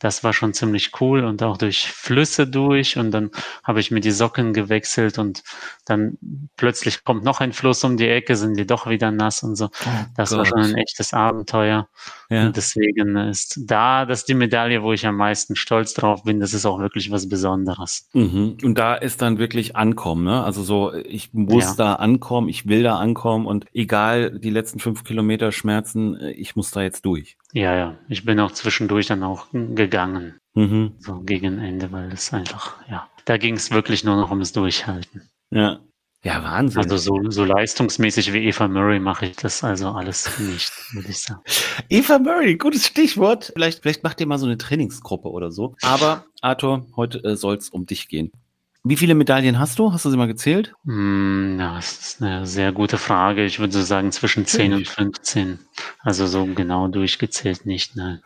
das 0.00 0.24
war 0.24 0.32
schon 0.32 0.54
ziemlich 0.54 0.92
cool 1.00 1.24
und 1.24 1.42
auch 1.42 1.58
durch 1.58 1.86
Flüsse 1.86 2.46
durch 2.46 2.96
und 2.96 3.10
dann 3.12 3.30
habe 3.62 3.80
ich 3.80 3.90
mir 3.90 4.00
die 4.00 4.10
Socken 4.10 4.54
gewechselt 4.54 5.18
und 5.18 5.44
dann 5.84 6.16
plötzlich 6.56 7.04
kommt 7.04 7.22
noch 7.22 7.40
ein 7.40 7.52
Fluss 7.52 7.84
um 7.84 7.96
die 7.96 8.08
Ecke, 8.08 8.34
sind 8.34 8.56
die 8.56 8.66
doch 8.66 8.88
wieder 8.88 9.10
nass 9.10 9.42
und 9.42 9.56
so. 9.56 9.66
Oh 9.66 9.88
das 10.16 10.30
Gott. 10.30 10.38
war 10.38 10.46
schon 10.46 10.60
ein 10.60 10.74
echtes 10.76 11.12
Abenteuer. 11.12 11.88
Ja. 12.30 12.46
Und 12.46 12.56
deswegen 12.56 13.16
ist 13.16 13.60
da 13.66 14.06
das 14.06 14.24
die 14.24 14.34
Medaille, 14.34 14.82
wo 14.82 14.92
ich 14.92 15.06
am 15.06 15.16
meisten 15.16 15.54
stolz 15.54 15.92
drauf 15.92 16.24
bin. 16.24 16.40
Das 16.40 16.54
ist 16.54 16.64
auch 16.64 16.78
wirklich 16.78 17.10
was 17.10 17.28
Besonderes. 17.28 18.08
Mhm. 18.14 18.56
Und 18.62 18.78
da 18.78 18.94
ist 18.94 19.20
dann 19.20 19.38
wirklich 19.38 19.76
ankommen, 19.76 20.24
ne? 20.24 20.42
Also 20.42 20.62
so, 20.62 20.94
ich 20.94 21.34
muss 21.34 21.64
ja. 21.64 21.74
da 21.76 21.94
ankommen, 21.94 22.48
ich 22.48 22.66
will 22.66 22.82
da 22.82 22.96
ankommen 22.96 23.46
und 23.46 23.66
egal 23.74 24.38
die 24.38 24.50
letzten 24.50 24.78
fünf 24.78 25.04
Kilometer 25.04 25.52
Schmerzen, 25.52 26.18
ich 26.34 26.56
muss 26.56 26.70
da 26.70 26.80
jetzt 26.82 27.04
durch. 27.04 27.36
Ja, 27.52 27.74
ja. 27.76 27.98
Ich 28.08 28.24
bin 28.24 28.38
auch 28.40 28.52
zwischendurch 28.52 29.06
dann 29.06 29.22
auch 29.22 29.46
gegangen. 29.52 30.38
Mhm. 30.54 30.94
So 30.98 31.20
gegen 31.20 31.58
Ende, 31.58 31.92
weil 31.92 32.12
es 32.12 32.32
einfach, 32.32 32.76
ja, 32.88 33.08
da 33.24 33.36
ging 33.36 33.54
es 33.54 33.70
wirklich 33.70 34.04
nur 34.04 34.16
noch 34.16 34.30
ums 34.30 34.52
Durchhalten. 34.52 35.30
Ja. 35.50 35.80
Ja, 36.22 36.44
Wahnsinn. 36.44 36.82
Also 36.82 36.98
so, 36.98 37.30
so 37.30 37.46
leistungsmäßig 37.46 38.34
wie 38.34 38.44
Eva 38.44 38.68
Murray 38.68 39.00
mache 39.00 39.24
ich 39.24 39.36
das 39.36 39.64
also 39.64 39.88
alles 39.92 40.38
nicht, 40.38 40.70
würde 40.92 41.08
ich 41.08 41.18
sagen. 41.18 41.40
Eva 41.88 42.18
Murray, 42.18 42.56
gutes 42.56 42.86
Stichwort. 42.86 43.52
Vielleicht, 43.54 43.80
vielleicht 43.80 44.04
macht 44.04 44.20
ihr 44.20 44.26
mal 44.26 44.36
so 44.36 44.44
eine 44.44 44.58
Trainingsgruppe 44.58 45.30
oder 45.30 45.50
so. 45.50 45.76
Aber 45.80 46.26
Arthur, 46.42 46.86
heute 46.94 47.24
äh, 47.24 47.36
soll 47.36 47.56
es 47.56 47.70
um 47.70 47.86
dich 47.86 48.08
gehen. 48.08 48.32
Wie 48.82 48.96
viele 48.96 49.14
Medaillen 49.14 49.58
hast 49.58 49.78
du? 49.78 49.92
Hast 49.92 50.06
du 50.06 50.10
sie 50.10 50.16
mal 50.16 50.26
gezählt? 50.26 50.72
Ja, 50.86 51.74
das 51.74 51.98
ist 51.98 52.22
eine 52.22 52.46
sehr 52.46 52.72
gute 52.72 52.96
Frage. 52.96 53.44
Ich 53.44 53.58
würde 53.58 53.74
so 53.74 53.82
sagen 53.82 54.10
zwischen 54.10 54.46
10 54.46 54.72
und 54.72 54.88
15. 54.88 55.58
Also 56.00 56.26
so 56.26 56.46
genau 56.46 56.88
durchgezählt 56.88 57.66
nicht, 57.66 57.96
nein. 57.96 58.22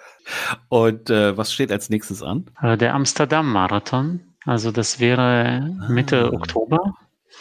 Und 0.69 1.11
äh, 1.11 1.37
was 1.37 1.53
steht 1.53 1.73
als 1.73 1.91
nächstes 1.91 2.23
an? 2.23 2.51
Äh, 2.63 2.77
der 2.77 2.95
Amsterdam-Marathon. 2.95 4.21
Also 4.45 4.71
das 4.71 5.01
wäre 5.01 5.75
Mitte 5.89 6.31
ah. 6.33 6.37
Oktober. 6.37 6.95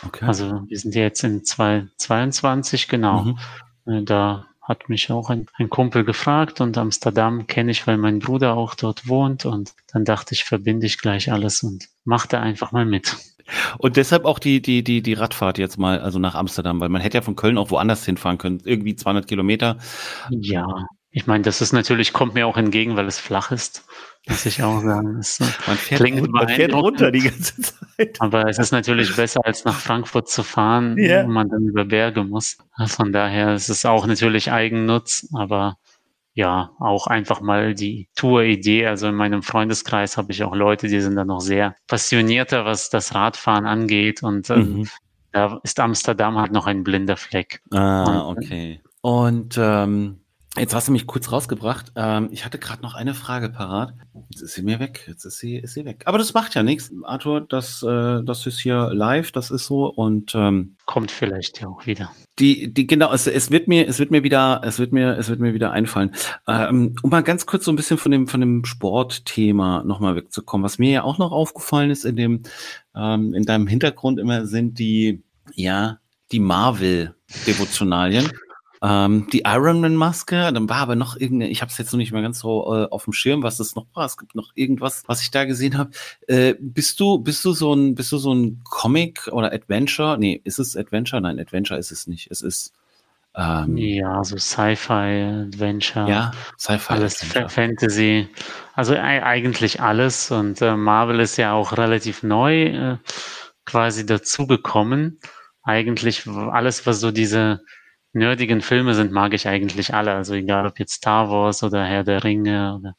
Okay. 0.06 0.26
Also 0.26 0.64
wir 0.68 0.80
sind 0.80 0.96
jetzt 0.96 1.24
in 1.24 1.44
2022, 1.44 2.88
genau. 2.88 3.24
Mhm. 3.24 3.38
Äh, 3.86 4.04
da 4.04 4.48
hat 4.64 4.90
mich 4.90 5.12
auch 5.12 5.30
ein, 5.30 5.48
ein 5.56 5.70
Kumpel 5.70 6.04
gefragt 6.06 6.62
und 6.62 6.78
Amsterdam 6.78 7.48
kenne 7.48 7.72
ich, 7.72 7.86
weil 7.86 7.98
mein 7.98 8.20
Bruder 8.20 8.56
auch 8.56 8.76
dort 8.76 9.08
wohnt 9.08 9.46
und 9.46 9.74
dann 9.92 10.06
dachte 10.06 10.34
ich, 10.34 10.46
verbinde 10.46 10.86
ich 10.86 10.98
gleich 11.00 11.32
alles 11.32 11.64
und 11.64 11.90
machte 12.06 12.40
einfach 12.40 12.72
mal 12.72 12.86
mit. 12.86 13.18
Und 13.78 13.98
deshalb 13.98 14.24
auch 14.24 14.40
die, 14.40 14.62
die, 14.62 14.84
die, 14.84 15.02
die 15.02 15.14
Radfahrt 15.14 15.58
jetzt 15.58 15.78
mal, 15.78 16.00
also 16.00 16.18
nach 16.18 16.36
Amsterdam, 16.36 16.80
weil 16.80 16.88
man 16.88 17.02
hätte 17.02 17.18
ja 17.18 17.22
von 17.22 17.36
Köln 17.36 17.58
auch 17.58 17.72
woanders 17.72 18.06
hinfahren 18.06 18.38
können, 18.38 18.62
irgendwie 18.64 18.96
200 18.96 19.28
Kilometer. 19.28 19.78
Ja, 20.30 20.88
ich 21.14 21.28
meine, 21.28 21.44
das 21.44 21.62
ist 21.62 21.72
natürlich, 21.72 22.12
kommt 22.12 22.34
mir 22.34 22.46
auch 22.48 22.58
entgegen, 22.58 22.98
weil 22.98 23.08
es 23.08 23.20
flach 23.20 23.52
ist 23.52 23.86
muss 24.28 24.46
ich 24.46 24.64
auch 24.64 24.82
sagen. 24.82 25.18
Es 25.20 25.40
man 25.40 25.78
fährt, 25.78 26.02
klingt 26.02 26.32
man 26.32 26.48
fährt 26.48 26.74
runter 26.74 27.12
die 27.12 27.20
ganze 27.20 27.62
Zeit. 27.62 28.20
Aber 28.20 28.48
es 28.48 28.58
ist 28.58 28.72
natürlich 28.72 29.16
besser, 29.16 29.42
als 29.44 29.66
nach 29.66 29.78
Frankfurt 29.78 30.30
zu 30.30 30.44
fahren, 30.44 30.98
yeah. 30.98 31.26
wo 31.26 31.30
man 31.30 31.50
dann 31.50 31.64
über 31.64 31.86
Berge 31.86 32.24
muss. 32.24 32.58
Von 32.88 33.12
daher 33.12 33.54
ist 33.54 33.70
es 33.70 33.86
auch 33.86 34.06
natürlich 34.06 34.52
Eigennutz, 34.52 35.28
aber 35.34 35.78
ja, 36.36 36.72
auch 36.80 37.08
einfach 37.08 37.42
mal 37.42 37.76
die 37.76 38.08
Tour-Idee. 38.16 38.88
Also 38.88 39.08
in 39.08 39.16
meinem 39.16 39.44
Freundeskreis 39.44 40.18
habe 40.18 40.32
ich 40.32 40.44
auch 40.44 40.56
Leute, 40.56 40.88
die 40.88 41.02
sind 41.02 41.16
da 41.16 41.26
noch 41.26 41.42
sehr 41.42 41.76
passionierter, 41.88 42.66
was 42.66 42.90
das 42.90 43.14
Radfahren 43.14 43.66
angeht. 43.66 44.24
Und 44.24 44.50
ähm, 44.50 44.78
mhm. 44.78 44.90
da 45.32 45.60
ist 45.64 45.80
Amsterdam 45.80 46.38
halt 46.38 46.54
noch 46.54 46.66
ein 46.66 46.84
blinder 46.84 47.18
Fleck. 47.18 47.62
Ah, 47.72 48.22
und, 48.22 48.38
okay. 48.38 48.82
Und 49.02 49.60
ähm, 49.60 50.23
Jetzt 50.56 50.76
hast 50.76 50.88
du 50.88 50.92
mich 50.92 51.08
kurz 51.08 51.32
rausgebracht. 51.32 51.92
Ähm, 51.96 52.30
ich 52.32 52.46
hatte 52.46 52.60
gerade 52.60 52.84
noch 52.84 52.94
eine 52.94 53.16
Frage 53.16 53.50
parat. 53.50 53.96
Jetzt 54.30 54.44
ist 54.44 54.54
sie 54.54 54.62
mir 54.62 54.80
weg. 54.80 55.04
Jetzt 55.08 55.26
ist 55.26 55.40
sie, 55.40 55.58
ist 55.58 55.74
sie 55.74 55.84
weg. 55.84 56.04
Aber 56.06 56.20
das 56.20 56.36
macht 56.36 56.54
ja 56.54 56.62
nichts. 56.62 56.92
Arthur, 57.02 57.42
das, 57.42 57.82
äh, 57.82 58.22
das 58.24 58.46
ist 58.46 58.60
hier 58.60 58.92
live, 58.94 59.32
das 59.32 59.50
ist 59.50 59.66
so 59.66 59.88
und 59.88 60.36
ähm, 60.36 60.76
kommt 60.86 61.10
vielleicht 61.10 61.60
ja 61.60 61.70
auch 61.70 61.88
wieder. 61.88 62.12
Die, 62.38 62.72
die, 62.72 62.86
genau, 62.86 63.12
es, 63.12 63.26
es 63.26 63.50
wird 63.50 63.68
mir, 63.68 63.88
es 63.88 63.98
wird 63.98 64.12
mir 64.12 64.22
wieder, 64.24 64.62
es 64.64 64.78
wird 64.78 64.92
mir, 64.92 65.18
es 65.18 65.28
wird 65.28 65.40
mir 65.40 65.56
wieder 65.56 65.72
einfallen. 65.72 66.12
Ähm, 66.48 66.96
um 67.02 67.10
mal 67.10 67.24
ganz 67.24 67.48
kurz 67.48 67.66
so 67.66 67.72
ein 67.72 67.76
bisschen 67.76 67.98
von 67.98 68.12
dem, 68.12 68.28
von 68.28 68.40
dem 68.40 68.64
Sportthema 68.64 69.84
nochmal 69.84 70.16
wegzukommen. 70.16 70.64
Was 70.64 70.78
mir 70.78 70.92
ja 70.92 71.04
auch 71.04 71.18
noch 71.18 71.32
aufgefallen 71.32 71.90
ist 71.90 72.06
in 72.06 72.16
dem, 72.16 72.44
ähm, 72.96 73.34
in 73.34 73.46
deinem 73.46 73.66
Hintergrund 73.66 74.20
immer 74.20 74.46
sind 74.46 74.78
die, 74.78 75.24
ja, 75.56 75.98
die 76.32 76.40
Marvel-Devotionalien. 76.40 78.32
Ähm, 78.86 79.28
die 79.32 79.44
Ironman-Maske, 79.46 80.52
dann 80.52 80.68
war 80.68 80.78
aber 80.78 80.98
noch 80.98 81.16
irgendeine, 81.16 81.50
ich 81.50 81.62
habe 81.62 81.72
es 81.72 81.78
jetzt 81.78 81.94
noch 81.94 81.98
nicht 81.98 82.12
mehr 82.12 82.22
ganz 82.22 82.40
so 82.40 82.76
äh, 82.76 82.90
auf 82.90 83.06
dem 83.06 83.14
Schirm, 83.14 83.42
was 83.42 83.56
das 83.56 83.76
noch 83.76 83.86
war. 83.94 84.06
Es 84.06 84.18
gibt 84.18 84.36
noch 84.36 84.52
irgendwas, 84.56 85.04
was 85.08 85.22
ich 85.22 85.32
da 85.32 85.46
gesehen 85.46 85.78
habe. 85.78 85.92
Äh, 86.28 86.56
bist 86.60 87.00
du, 87.00 87.18
bist 87.20 87.46
du 87.46 87.54
so 87.54 87.74
ein, 87.74 87.96
bist 87.96 88.12
du 88.12 88.18
so 88.18 88.34
ein 88.34 88.60
Comic 88.66 89.30
oder 89.32 89.54
Adventure? 89.54 90.18
Nee, 90.18 90.42
ist 90.44 90.60
es 90.60 90.76
Adventure? 90.76 91.22
Nein, 91.22 91.40
Adventure 91.40 91.80
ist 91.80 91.94
es 91.94 92.08
nicht. 92.08 92.30
Es 92.30 92.42
ist 92.42 92.74
ähm, 93.36 93.78
ja, 93.78 94.22
so 94.22 94.38
Sci-Fi, 94.38 95.46
Adventure. 95.48 96.10
Ja, 96.10 96.32
Sci-Fi. 96.60 96.94
Alles 96.94 97.24
Adventure. 97.24 97.50
Fantasy. 97.50 98.28
Also 98.74 98.96
eigentlich 98.98 99.80
alles. 99.80 100.30
Und 100.30 100.62
äh, 100.62 100.76
Marvel 100.76 101.22
ist 101.22 101.38
ja 101.38 101.54
auch 101.54 101.78
relativ 101.78 102.22
neu 102.22 102.66
äh, 102.66 102.98
quasi 103.64 104.06
dazugekommen. 104.06 105.20
Eigentlich 105.64 106.28
alles, 106.28 106.86
was 106.86 107.00
so 107.00 107.12
diese 107.12 107.62
nerdigen 108.14 108.62
Filme 108.62 108.94
sind, 108.94 109.12
mag 109.12 109.34
ich 109.34 109.48
eigentlich 109.48 109.94
alle. 109.94 110.14
Also 110.14 110.34
egal 110.34 110.66
ob 110.66 110.80
jetzt 110.80 110.94
Star 110.96 111.30
Wars 111.30 111.64
oder 111.64 111.84
Herr 111.84 112.04
der 112.04 112.24
Ringe 112.24 112.76
oder 112.76 112.96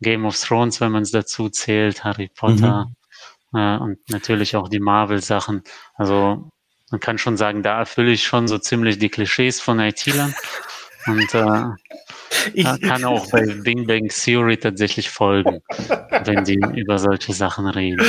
Game 0.00 0.24
of 0.24 0.40
Thrones, 0.40 0.80
wenn 0.80 0.92
man 0.92 1.02
es 1.02 1.10
dazu 1.10 1.48
zählt, 1.48 2.04
Harry 2.04 2.30
Potter 2.34 2.86
mhm. 3.52 3.58
äh, 3.58 3.76
und 3.78 3.98
natürlich 4.08 4.56
auch 4.56 4.68
die 4.68 4.80
Marvel-Sachen. 4.80 5.62
Also 5.94 6.50
man 6.90 7.00
kann 7.00 7.18
schon 7.18 7.36
sagen, 7.36 7.62
da 7.62 7.78
erfülle 7.78 8.12
ich 8.12 8.24
schon 8.24 8.46
so 8.46 8.58
ziemlich 8.58 8.98
die 8.98 9.08
Klischees 9.08 9.60
von 9.60 9.80
IT-Lern. 9.80 10.34
Und 11.06 11.34
äh, 11.34 11.62
ich 12.52 12.80
kann 12.80 13.04
auch 13.04 13.30
bei 13.30 13.46
Bing 13.46 13.86
Bang 13.86 14.08
Theory 14.08 14.56
tatsächlich 14.56 15.10
folgen, 15.10 15.60
wenn 16.24 16.44
die 16.44 16.60
über 16.74 16.98
solche 16.98 17.32
Sachen 17.32 17.66
reden. 17.66 18.00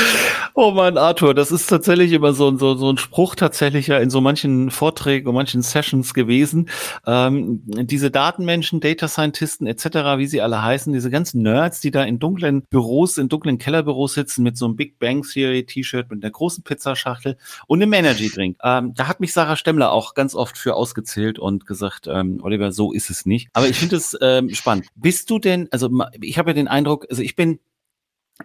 Oh 0.54 0.72
man, 0.72 0.98
Arthur, 0.98 1.34
das 1.34 1.52
ist 1.52 1.68
tatsächlich 1.68 2.12
immer 2.12 2.34
so, 2.34 2.56
so, 2.58 2.76
so 2.76 2.92
ein 2.92 2.98
Spruch 2.98 3.36
tatsächlich 3.36 3.88
ja 3.88 3.98
in 3.98 4.10
so 4.10 4.22
manchen 4.22 4.72
Vorträgen 4.72 5.28
und 5.28 5.36
manchen 5.36 5.62
Sessions 5.62 6.14
gewesen. 6.14 6.70
Ähm, 7.06 7.62
diese 7.66 8.12
Datenmenschen, 8.12 8.80
Data 8.80 9.08
Scientisten 9.08 9.68
etc., 9.68 9.86
wie 10.18 10.28
sie 10.28 10.42
alle 10.42 10.62
heißen, 10.62 10.94
diese 10.94 11.10
ganzen 11.10 11.42
Nerds, 11.42 11.82
die 11.82 11.92
da 11.92 12.04
in 12.04 12.20
dunklen 12.20 12.64
Büros, 12.70 13.18
in 13.18 13.30
dunklen 13.30 13.58
Kellerbüros 13.58 14.14
sitzen 14.14 14.44
mit 14.44 14.58
so 14.58 14.66
einem 14.66 14.76
Big 14.76 15.00
Bang 15.00 15.24
Theory 15.24 15.66
T-Shirt 15.66 16.10
mit 16.10 16.24
einer 16.24 16.32
großen 16.32 16.64
Pizzaschachtel 16.64 17.38
und 17.68 17.82
einem 17.82 17.94
Energy 17.94 18.30
Drink. 18.30 18.58
Ähm, 18.64 18.94
da 18.96 19.08
hat 19.08 19.20
mich 19.20 19.34
Sarah 19.34 19.56
Stemmler 19.56 19.92
auch 19.92 20.14
ganz 20.14 20.36
oft 20.36 20.58
für 20.58 20.76
ausgezählt 20.76 21.40
und 21.40 21.66
gesagt, 21.66 22.08
ähm, 22.08 22.40
Oliver, 22.42 22.72
so 22.72 22.85
ist 22.94 23.10
es 23.10 23.26
nicht. 23.26 23.50
Aber 23.54 23.68
ich 23.68 23.78
finde 23.78 23.96
es 23.98 24.18
ähm, 24.22 24.54
spannend. 24.54 24.88
Bist 24.96 25.30
du 25.30 25.40
denn, 25.40 25.68
also 25.72 25.90
ich 26.22 26.38
habe 26.38 26.52
ja 26.52 26.54
den 26.54 26.68
Eindruck, 26.68 27.06
also 27.10 27.22
ich 27.22 27.36
bin 27.36 27.60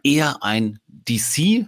eher 0.03 0.43
ein 0.43 0.79
DC 0.87 1.67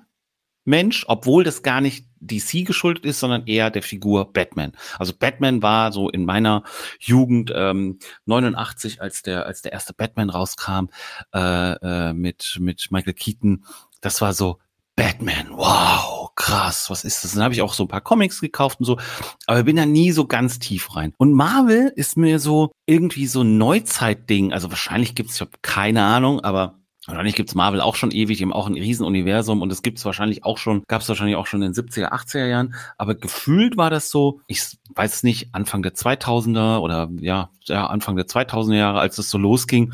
Mensch, 0.64 1.05
obwohl 1.09 1.43
das 1.43 1.62
gar 1.62 1.81
nicht 1.81 2.07
DC 2.21 2.64
geschuldet 2.64 3.05
ist, 3.05 3.19
sondern 3.19 3.47
eher 3.47 3.71
der 3.71 3.83
Figur 3.83 4.33
Batman. 4.33 4.73
Also 4.99 5.12
Batman 5.12 5.61
war 5.62 5.93
so 5.93 6.09
in 6.09 6.25
meiner 6.25 6.62
Jugend 7.00 7.52
ähm, 7.55 7.99
89, 8.26 9.02
als 9.02 9.23
der 9.23 9.47
als 9.47 9.62
der 9.62 9.73
erste 9.73 9.93
Batman 9.93 10.31
rauskam 10.31 10.87
äh, 11.35 11.41
äh, 11.41 12.12
mit 12.12 12.59
mit 12.61 12.88
Michael 12.91 13.14
Keaton. 13.14 13.64
Das 14.00 14.21
war 14.21 14.35
so 14.35 14.59
Batman, 14.95 15.49
wow, 15.50 16.12
krass, 16.34 16.90
was 16.90 17.04
ist 17.04 17.24
das? 17.24 17.34
Dann 17.34 17.42
habe 17.42 17.54
ich 17.54 17.62
auch 17.62 17.74
so 17.74 17.84
ein 17.84 17.88
paar 17.88 18.00
Comics 18.00 18.40
gekauft 18.40 18.80
und 18.80 18.86
so, 18.86 18.98
aber 19.46 19.62
bin 19.64 19.76
da 19.76 19.86
nie 19.86 20.12
so 20.12 20.26
ganz 20.26 20.58
tief 20.58 20.96
rein. 20.96 21.14
Und 21.18 21.32
Marvel 21.32 21.92
ist 21.94 22.16
mir 22.16 22.38
so 22.38 22.72
irgendwie 22.86 23.26
so 23.26 23.42
ein 23.42 23.58
Neuzeitding. 23.58 24.52
Also 24.52 24.70
wahrscheinlich 24.70 25.14
gibt's, 25.14 25.36
ich 25.36 25.40
habe 25.40 25.52
keine 25.62 26.04
Ahnung, 26.04 26.40
aber 26.40 26.81
Wahrscheinlich 27.06 27.35
gibt's 27.35 27.56
Marvel 27.56 27.80
auch 27.80 27.97
schon 27.97 28.12
ewig, 28.12 28.38
die 28.38 28.44
haben 28.44 28.52
auch 28.52 28.68
ein 28.68 28.75
Riesenuniversum 28.75 29.61
und 29.61 29.73
es 29.73 29.82
gibt's 29.82 30.04
wahrscheinlich 30.04 30.44
auch 30.44 30.56
schon, 30.56 30.85
gab's 30.87 31.09
wahrscheinlich 31.09 31.35
auch 31.35 31.47
schon 31.47 31.61
in 31.61 31.73
den 31.73 31.85
70er, 31.85 32.12
80er 32.12 32.47
Jahren. 32.47 32.75
Aber 32.97 33.16
gefühlt 33.16 33.76
war 33.76 33.90
das 33.90 34.11
so, 34.11 34.40
ich 34.47 34.78
weiß 34.94 35.25
nicht, 35.25 35.49
Anfang 35.52 35.82
der 35.82 35.94
2000er 35.94 36.78
oder 36.78 37.11
ja, 37.18 37.50
ja 37.64 37.87
Anfang 37.87 38.14
der 38.14 38.26
2000er 38.26 38.76
Jahre, 38.76 39.00
als 39.00 39.18
es 39.18 39.30
so 39.30 39.38
losging, 39.38 39.92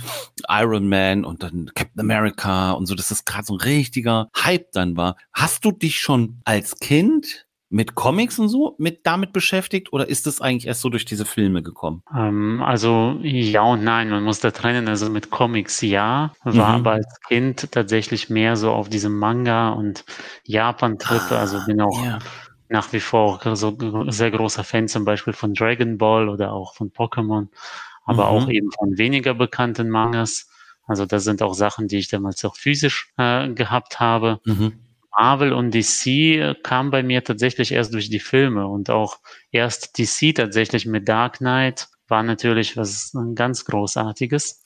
Iron 0.49 0.87
Man 0.87 1.25
und 1.25 1.43
dann 1.43 1.71
Captain 1.75 2.00
America 2.00 2.73
und 2.73 2.85
so, 2.85 2.95
dass 2.95 3.09
das 3.09 3.25
gerade 3.25 3.47
so 3.47 3.55
ein 3.55 3.61
richtiger 3.61 4.29
Hype 4.37 4.71
dann 4.73 4.99
war. 4.99 5.17
Hast 5.33 5.65
du 5.65 5.73
dich 5.73 6.00
schon 6.00 6.43
als 6.45 6.79
Kind 6.79 7.48
mit 7.71 7.95
Comics 7.95 8.39
und 8.39 8.49
so 8.49 8.75
mit 8.79 9.01
damit 9.05 9.33
beschäftigt 9.33 9.93
oder 9.93 10.09
ist 10.09 10.27
es 10.27 10.41
eigentlich 10.41 10.67
erst 10.67 10.81
so 10.81 10.89
durch 10.89 11.05
diese 11.05 11.27
Filme 11.27 11.63
gekommen? 11.63 12.03
Ähm, 12.15 12.63
also 12.63 13.19
ja 13.23 13.63
und 13.63 13.85
nein, 13.85 14.09
man 14.09 14.25
muss 14.25 14.41
da 14.41 14.51
trennen. 14.51 14.89
Also 14.89 15.11
mit 15.11 15.31
Comics 15.31 15.83
ja, 15.83 16.33
war 16.45 16.53
mhm. 16.53 16.61
aber 16.87 16.93
als 16.93 17.21
Kind 17.29 17.71
tatsächlich 17.73 18.31
mehr 18.31 18.57
so 18.57 18.73
auf 18.73 18.89
diesem 18.89 19.19
Manga 19.19 19.71
und 19.71 20.05
Japan-Trip. 20.45 21.23
Ah, 21.31 21.41
also 21.41 21.65
bin 21.67 21.81
auch 21.81 22.03
ja. 22.03 22.19
nach 22.69 22.93
wie 22.93 23.01
vor 23.01 23.41
so 23.55 23.77
sehr 24.09 24.31
großer 24.31 24.65
Fan 24.65 24.89
zum 24.89 25.05
Beispiel 25.05 25.35
von 25.35 25.53
Dragon 25.53 25.99
Ball 25.99 26.29
oder 26.29 26.53
auch 26.53 26.75
von 26.75 26.91
Pokémon, 26.91 27.49
aber 28.05 28.25
mhm. 28.25 28.31
auch 28.31 28.49
eben 28.49 28.71
von 28.73 28.97
weniger 28.97 29.35
bekannten 29.35 29.91
Mangas. 29.91 30.49
Also 30.87 31.05
das 31.05 31.25
sind 31.25 31.43
auch 31.43 31.53
Sachen, 31.53 31.87
die 31.87 31.99
ich 31.99 32.09
damals 32.09 32.43
auch 32.47 32.57
physisch 32.57 33.13
äh, 33.19 33.51
gehabt 33.51 34.01
habe. 34.01 34.41
Mhm. 34.47 34.73
Marvel 35.19 35.53
und 35.53 35.75
DC 35.75 36.63
kam 36.63 36.93
bei 36.93 37.03
mir 37.03 37.25
tatsächlich 37.25 37.73
erst 37.73 37.93
durch 37.93 38.09
die 38.09 38.21
Filme 38.21 38.69
und 38.69 38.89
auch 38.89 39.19
erst 39.51 39.99
DC 39.99 40.33
tatsächlich 40.35 40.87
mit 40.87 41.09
Dark 41.09 41.39
Knight 41.39 41.89
war 42.07 42.23
natürlich 42.23 42.77
was 42.77 43.13
ganz 43.35 43.65
Großartiges, 43.65 44.63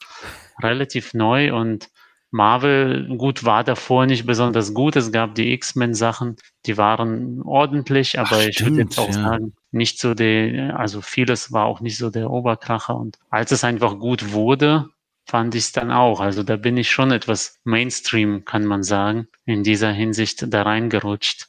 relativ 0.61 1.15
neu 1.15 1.55
und 1.55 1.89
Marvel, 2.29 3.15
gut, 3.17 3.43
war 3.43 3.63
davor 3.63 4.05
nicht 4.07 4.25
besonders 4.25 4.73
gut. 4.73 4.95
Es 4.95 5.11
gab 5.11 5.35
die 5.35 5.53
X-Men-Sachen, 5.53 6.37
die 6.65 6.77
waren 6.77 7.43
ordentlich, 7.43 8.19
aber 8.19 8.37
Ach, 8.37 8.47
ich 8.47 8.63
würde 8.63 8.81
jetzt 8.81 8.97
auch 8.97 9.07
ja. 9.07 9.13
sagen, 9.13 9.53
nicht 9.71 9.99
so 9.99 10.15
der, 10.15 10.79
also 10.79 11.01
vieles 11.01 11.51
war 11.51 11.65
auch 11.65 11.79
nicht 11.79 11.97
so 11.97 12.09
der 12.09 12.31
Oberkracher. 12.31 12.95
Und 12.95 13.19
als 13.29 13.51
es 13.51 13.63
einfach 13.63 13.99
gut 13.99 14.33
wurde, 14.33 14.89
fand 15.25 15.55
ich 15.55 15.65
es 15.65 15.71
dann 15.71 15.91
auch. 15.91 16.19
Also 16.19 16.43
da 16.43 16.57
bin 16.57 16.77
ich 16.77 16.91
schon 16.91 17.11
etwas 17.11 17.59
Mainstream, 17.63 18.45
kann 18.45 18.65
man 18.65 18.83
sagen, 18.83 19.27
in 19.45 19.63
dieser 19.63 19.91
Hinsicht 19.91 20.45
da 20.53 20.63
reingerutscht. 20.63 21.47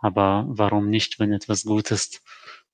Aber 0.00 0.46
warum 0.48 0.88
nicht, 0.88 1.18
wenn 1.18 1.32
etwas 1.32 1.64
gut 1.64 1.90
ist, 1.90 2.22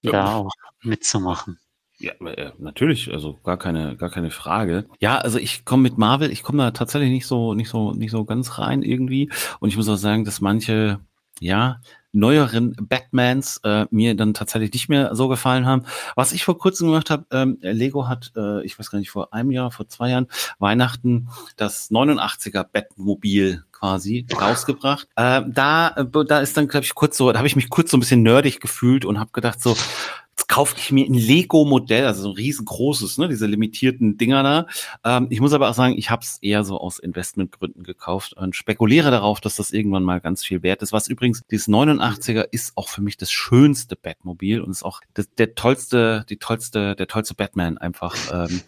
ja. 0.02 0.12
da 0.12 0.34
auch 0.36 0.52
mitzumachen? 0.82 1.58
Ja, 1.98 2.12
äh, 2.12 2.52
natürlich, 2.58 3.10
also 3.10 3.38
gar 3.42 3.56
keine, 3.56 3.96
gar 3.96 4.10
keine 4.10 4.30
Frage. 4.30 4.86
Ja, 5.00 5.16
also 5.18 5.38
ich 5.38 5.64
komme 5.64 5.82
mit 5.82 5.96
Marvel, 5.96 6.30
ich 6.30 6.42
komme 6.42 6.62
da 6.62 6.70
tatsächlich 6.70 7.10
nicht 7.10 7.26
so, 7.26 7.54
nicht 7.54 7.70
so, 7.70 7.92
nicht 7.92 8.10
so 8.10 8.24
ganz 8.24 8.58
rein 8.58 8.82
irgendwie. 8.82 9.30
Und 9.60 9.70
ich 9.70 9.76
muss 9.76 9.88
auch 9.88 9.96
sagen, 9.96 10.24
dass 10.24 10.42
manche, 10.42 11.00
ja, 11.40 11.80
neueren 12.16 12.74
Batmans 12.80 13.60
äh, 13.62 13.86
mir 13.90 14.16
dann 14.16 14.34
tatsächlich 14.34 14.72
nicht 14.72 14.88
mehr 14.88 15.14
so 15.14 15.28
gefallen 15.28 15.66
haben. 15.66 15.84
Was 16.14 16.32
ich 16.32 16.44
vor 16.44 16.58
kurzem 16.58 16.88
gemacht 16.88 17.10
habe, 17.10 17.26
ähm, 17.30 17.58
Lego 17.60 18.08
hat, 18.08 18.32
äh, 18.36 18.64
ich 18.64 18.78
weiß 18.78 18.90
gar 18.90 18.98
nicht, 18.98 19.10
vor 19.10 19.32
einem 19.32 19.50
Jahr, 19.50 19.70
vor 19.70 19.88
zwei 19.88 20.10
Jahren, 20.10 20.26
Weihnachten 20.58 21.28
das 21.56 21.90
89er 21.90 22.64
Batmobil 22.64 23.64
quasi 23.72 24.26
rausgebracht. 24.34 25.06
Äh, 25.16 25.42
da, 25.46 25.88
äh, 25.96 26.24
da 26.26 26.40
ist 26.40 26.56
dann, 26.56 26.68
glaube 26.68 26.84
ich, 26.84 26.94
kurz 26.94 27.16
so, 27.16 27.30
da 27.30 27.38
habe 27.38 27.46
ich 27.46 27.56
mich 27.56 27.68
kurz 27.68 27.90
so 27.90 27.96
ein 27.96 28.00
bisschen 28.00 28.22
nerdig 28.22 28.60
gefühlt 28.60 29.04
und 29.04 29.20
habe 29.20 29.30
gedacht 29.32 29.62
so, 29.62 29.76
Jetzt 30.38 30.48
kaufe 30.48 30.76
ich 30.78 30.92
mir 30.92 31.06
ein 31.06 31.14
Lego-Modell, 31.14 32.04
also 32.04 32.22
so 32.22 32.28
ein 32.28 32.34
riesengroßes, 32.34 33.16
ne, 33.16 33.28
diese 33.28 33.46
limitierten 33.46 34.18
Dinger 34.18 34.42
da. 34.42 34.66
Ähm, 35.02 35.28
ich 35.30 35.40
muss 35.40 35.54
aber 35.54 35.70
auch 35.70 35.74
sagen, 35.74 35.96
ich 35.96 36.10
habe 36.10 36.22
es 36.22 36.38
eher 36.42 36.62
so 36.62 36.78
aus 36.78 36.98
Investmentgründen 36.98 37.84
gekauft 37.84 38.34
und 38.34 38.54
spekuliere 38.54 39.10
darauf, 39.10 39.40
dass 39.40 39.56
das 39.56 39.72
irgendwann 39.72 40.02
mal 40.02 40.20
ganz 40.20 40.44
viel 40.44 40.62
wert 40.62 40.82
ist. 40.82 40.92
Was 40.92 41.08
übrigens, 41.08 41.42
dieses 41.50 41.68
89er 41.68 42.46
ist 42.50 42.76
auch 42.76 42.88
für 42.88 43.00
mich 43.00 43.16
das 43.16 43.30
schönste 43.30 43.96
Batmobil 43.96 44.60
und 44.60 44.70
ist 44.70 44.82
auch 44.82 45.00
das, 45.14 45.30
der 45.36 45.54
tollste, 45.54 46.26
die 46.28 46.36
tollste, 46.36 46.94
der 46.94 47.06
tollste 47.06 47.34
Batman 47.34 47.78
einfach. 47.78 48.14
Ähm, 48.30 48.60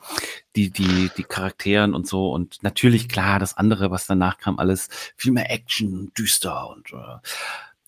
die, 0.56 0.70
die, 0.70 1.10
die 1.16 1.22
Charakteren 1.22 1.94
und 1.94 2.08
so. 2.08 2.32
Und 2.32 2.62
natürlich, 2.62 3.08
klar, 3.08 3.38
das 3.38 3.56
andere, 3.56 3.92
was 3.92 4.06
danach 4.06 4.38
kam, 4.38 4.58
alles 4.58 4.88
viel 5.16 5.32
mehr 5.32 5.52
Action, 5.52 6.10
düster 6.18 6.68
und 6.70 6.92
äh, 6.92 7.18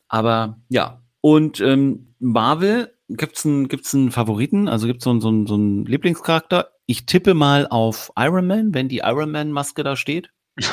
aber 0.07 0.59
ja. 0.69 1.01
Und 1.23 1.61
ähm, 1.61 2.15
Marvel 2.19 2.95
Gibt's 3.17 3.45
einen, 3.45 3.69
gibt's 3.69 3.95
einen 3.95 4.11
Favoriten? 4.11 4.69
Also 4.69 4.87
gibt's 4.87 5.05
so 5.05 5.11
einen, 5.11 5.21
so 5.21 5.29
einen, 5.29 5.47
so 5.47 5.55
einen 5.55 5.85
Lieblingscharakter? 5.85 6.71
Ich 6.87 7.07
tippe 7.07 7.35
mal 7.35 7.67
auf 7.69 8.13
Iron 8.17 8.47
Man, 8.47 8.75
wenn 8.75 8.89
die 8.89 8.99
Iron 8.99 9.31
Man 9.31 9.53
Maske 9.53 9.83
da 9.83 9.97
steht. 9.97 10.31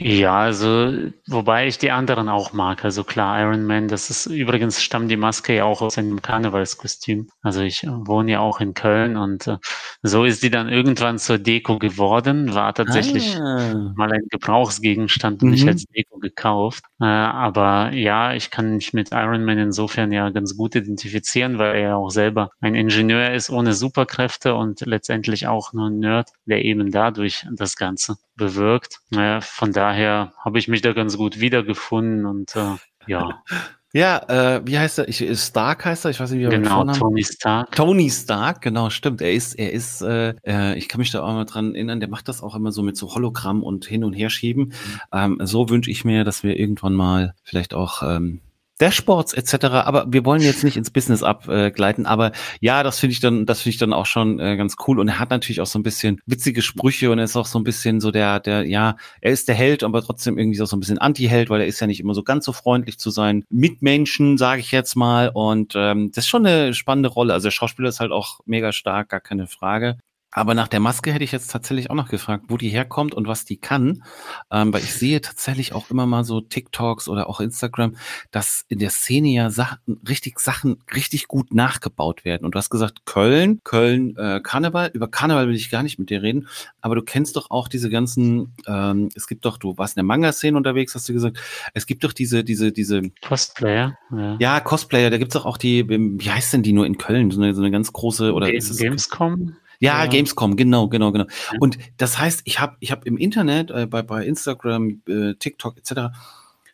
Ja, 0.00 0.38
also 0.38 0.92
wobei 1.26 1.66
ich 1.66 1.78
die 1.78 1.90
anderen 1.90 2.28
auch 2.28 2.52
mag. 2.52 2.84
Also 2.84 3.02
klar, 3.02 3.40
Iron 3.40 3.64
Man, 3.64 3.88
das 3.88 4.10
ist 4.10 4.26
übrigens 4.26 4.80
stammt 4.80 5.10
die 5.10 5.16
Maske 5.16 5.56
ja 5.56 5.64
auch 5.64 5.82
aus 5.82 5.98
einem 5.98 6.22
Karnevalskostüm. 6.22 7.28
Also 7.42 7.62
ich 7.62 7.82
wohne 7.82 8.32
ja 8.32 8.40
auch 8.40 8.60
in 8.60 8.74
Köln 8.74 9.16
und 9.16 9.48
äh, 9.48 9.56
so 10.02 10.24
ist 10.24 10.44
die 10.44 10.50
dann 10.50 10.68
irgendwann 10.68 11.18
zur 11.18 11.38
Deko 11.38 11.78
geworden. 11.78 12.54
War 12.54 12.74
tatsächlich 12.74 13.36
ah. 13.36 13.92
mal 13.96 14.12
ein 14.12 14.26
Gebrauchsgegenstand 14.30 15.42
und 15.42 15.48
mhm. 15.48 15.54
nicht 15.54 15.66
als 15.66 15.84
Deko 15.86 16.18
gekauft. 16.18 16.84
Äh, 17.00 17.06
aber 17.06 17.90
ja, 17.92 18.34
ich 18.34 18.52
kann 18.52 18.76
mich 18.76 18.92
mit 18.92 19.10
Iron 19.10 19.44
Man 19.44 19.58
insofern 19.58 20.12
ja 20.12 20.30
ganz 20.30 20.56
gut 20.56 20.76
identifizieren, 20.76 21.58
weil 21.58 21.74
er 21.74 21.96
auch 21.96 22.10
selber 22.10 22.50
ein 22.60 22.76
Ingenieur 22.76 23.32
ist 23.32 23.50
ohne 23.50 23.74
Superkräfte 23.74 24.54
und 24.54 24.80
letztendlich 24.82 25.48
auch 25.48 25.72
nur 25.72 25.88
ein 25.88 25.98
Nerd, 25.98 26.30
der 26.46 26.64
eben 26.64 26.92
dadurch 26.92 27.46
das 27.52 27.74
Ganze 27.76 28.16
bewirkt. 28.38 29.00
Naja, 29.10 29.42
von 29.42 29.72
daher 29.72 30.32
habe 30.42 30.58
ich 30.58 30.68
mich 30.68 30.80
da 30.80 30.94
ganz 30.94 31.18
gut 31.18 31.40
wiedergefunden 31.40 32.24
und 32.24 32.56
äh, 32.56 32.76
ja. 33.06 33.42
Ja, 33.94 34.18
äh, 34.28 34.60
wie 34.66 34.78
heißt 34.78 34.98
er? 34.98 35.08
Ich, 35.08 35.24
Stark 35.40 35.86
heißt 35.86 36.04
er, 36.04 36.10
ich 36.10 36.20
weiß 36.20 36.30
nicht, 36.30 36.40
wie 36.40 36.44
er 36.44 36.50
Genau, 36.50 36.84
Tony 36.92 37.24
Stark. 37.24 37.74
Tony 37.74 38.10
Stark, 38.10 38.60
genau, 38.60 38.90
stimmt. 38.90 39.22
Er 39.22 39.32
ist, 39.32 39.54
er 39.54 39.72
ist, 39.72 40.02
äh, 40.02 40.34
äh, 40.46 40.76
ich 40.76 40.90
kann 40.90 40.98
mich 40.98 41.10
da 41.10 41.22
auch 41.22 41.32
mal 41.32 41.46
dran 41.46 41.74
erinnern, 41.74 41.98
der 41.98 42.10
macht 42.10 42.28
das 42.28 42.42
auch 42.42 42.54
immer 42.54 42.70
so 42.70 42.82
mit 42.82 42.98
so 42.98 43.14
Hologramm 43.14 43.62
und 43.62 43.86
hin 43.86 44.04
und 44.04 44.12
her 44.12 44.28
schieben. 44.28 44.64
Mhm. 44.64 45.00
Ähm, 45.10 45.40
so 45.42 45.70
wünsche 45.70 45.90
ich 45.90 46.04
mir, 46.04 46.24
dass 46.24 46.42
wir 46.42 46.58
irgendwann 46.58 46.92
mal 46.92 47.34
vielleicht 47.42 47.72
auch 47.72 48.02
ähm, 48.02 48.40
Dashboards 48.78 49.34
etc. 49.34 49.66
Aber 49.66 50.06
wir 50.08 50.24
wollen 50.24 50.40
jetzt 50.40 50.64
nicht 50.64 50.76
ins 50.76 50.90
Business 50.90 51.22
abgleiten. 51.22 52.06
aber 52.06 52.32
ja, 52.60 52.82
das 52.82 52.98
finde 52.98 53.12
ich 53.12 53.20
dann, 53.20 53.46
das 53.46 53.62
finde 53.62 53.74
ich 53.74 53.78
dann 53.78 53.92
auch 53.92 54.06
schon 54.06 54.40
äh, 54.40 54.56
ganz 54.56 54.76
cool. 54.86 54.98
Und 54.98 55.08
er 55.08 55.18
hat 55.18 55.30
natürlich 55.30 55.60
auch 55.60 55.66
so 55.66 55.78
ein 55.78 55.82
bisschen 55.82 56.20
witzige 56.26 56.62
Sprüche 56.62 57.10
und 57.10 57.18
er 57.18 57.24
ist 57.24 57.36
auch 57.36 57.46
so 57.46 57.58
ein 57.58 57.64
bisschen 57.64 58.00
so 58.00 58.10
der, 58.10 58.40
der, 58.40 58.64
ja, 58.64 58.96
er 59.20 59.32
ist 59.32 59.48
der 59.48 59.54
Held, 59.54 59.82
aber 59.82 60.02
trotzdem 60.02 60.38
irgendwie 60.38 60.58
so 60.58 60.76
ein 60.76 60.80
bisschen 60.80 60.98
Anti-Held, 60.98 61.50
weil 61.50 61.60
er 61.60 61.66
ist 61.66 61.80
ja 61.80 61.86
nicht 61.86 62.00
immer 62.00 62.14
so 62.14 62.22
ganz 62.22 62.44
so 62.44 62.52
freundlich 62.52 62.98
zu 62.98 63.10
seinen 63.10 63.44
Mitmenschen, 63.50 64.38
sage 64.38 64.60
ich 64.60 64.72
jetzt 64.72 64.96
mal. 64.96 65.30
Und 65.32 65.74
ähm, 65.76 66.10
das 66.14 66.24
ist 66.24 66.28
schon 66.28 66.46
eine 66.46 66.74
spannende 66.74 67.08
Rolle. 67.08 67.34
Also 67.34 67.46
der 67.46 67.52
Schauspieler 67.52 67.88
ist 67.88 68.00
halt 68.00 68.12
auch 68.12 68.40
mega 68.46 68.72
stark, 68.72 69.08
gar 69.10 69.20
keine 69.20 69.46
Frage. 69.46 69.98
Aber 70.30 70.54
nach 70.54 70.68
der 70.68 70.80
Maske 70.80 71.12
hätte 71.12 71.24
ich 71.24 71.32
jetzt 71.32 71.50
tatsächlich 71.50 71.90
auch 71.90 71.94
noch 71.94 72.10
gefragt, 72.10 72.44
wo 72.48 72.58
die 72.58 72.68
herkommt 72.68 73.14
und 73.14 73.26
was 73.26 73.46
die 73.46 73.56
kann. 73.56 74.02
Ähm, 74.50 74.72
weil 74.74 74.82
ich 74.82 74.92
sehe 74.92 75.20
tatsächlich 75.22 75.72
auch 75.72 75.90
immer 75.90 76.06
mal 76.06 76.22
so 76.22 76.40
TikToks 76.42 77.08
oder 77.08 77.28
auch 77.28 77.40
Instagram, 77.40 77.96
dass 78.30 78.64
in 78.68 78.78
der 78.78 78.90
Szene 78.90 79.28
ja 79.28 79.50
Sachen, 79.50 80.00
richtig 80.06 80.38
Sachen 80.38 80.82
richtig 80.94 81.28
gut 81.28 81.54
nachgebaut 81.54 82.26
werden. 82.26 82.44
Und 82.44 82.54
du 82.54 82.58
hast 82.58 82.68
gesagt, 82.68 83.06
Köln, 83.06 83.60
Köln, 83.64 84.16
äh, 84.16 84.40
Karneval. 84.42 84.90
Über 84.92 85.08
Karneval 85.08 85.48
will 85.48 85.54
ich 85.54 85.70
gar 85.70 85.82
nicht 85.82 85.98
mit 85.98 86.10
dir 86.10 86.22
reden. 86.22 86.46
Aber 86.82 86.94
du 86.94 87.02
kennst 87.02 87.36
doch 87.36 87.50
auch 87.50 87.66
diese 87.66 87.88
ganzen, 87.88 88.54
ähm, 88.66 89.08
es 89.14 89.28
gibt 89.28 89.46
doch, 89.46 89.56
du 89.56 89.78
warst 89.78 89.96
in 89.96 90.00
der 90.00 90.04
Manga-Szene 90.04 90.56
unterwegs, 90.56 90.94
hast 90.94 91.08
du 91.08 91.14
gesagt. 91.14 91.38
Es 91.72 91.86
gibt 91.86 92.04
doch 92.04 92.12
diese, 92.12 92.44
diese, 92.44 92.70
diese. 92.70 93.00
Cosplayer. 93.26 93.96
Ja, 94.10 94.36
ja 94.38 94.60
Cosplayer, 94.60 95.08
da 95.08 95.16
gibt's 95.16 95.34
doch 95.34 95.46
auch 95.46 95.56
die, 95.56 95.88
wie 95.88 96.30
heißt 96.30 96.52
denn 96.52 96.62
die 96.62 96.74
nur 96.74 96.84
in 96.84 96.98
Köln? 96.98 97.30
So 97.30 97.40
eine, 97.40 97.54
so 97.54 97.62
eine 97.62 97.70
ganz 97.70 97.92
große, 97.94 98.34
oder 98.34 98.52
ist 98.52 98.70
es 98.70 98.76
Gamescom? 98.76 99.56
Ja, 99.80 100.02
ja, 100.02 100.10
Gamescom, 100.10 100.56
genau, 100.56 100.88
genau, 100.88 101.12
genau. 101.12 101.24
Ja. 101.24 101.58
Und 101.60 101.78
das 101.96 102.18
heißt, 102.18 102.42
ich 102.44 102.58
habe 102.58 102.76
ich 102.80 102.90
hab 102.90 103.06
im 103.06 103.16
Internet, 103.16 103.70
äh, 103.70 103.86
bei, 103.86 104.02
bei 104.02 104.24
Instagram, 104.24 105.02
äh, 105.08 105.34
TikTok 105.34 105.78
etc. 105.78 106.16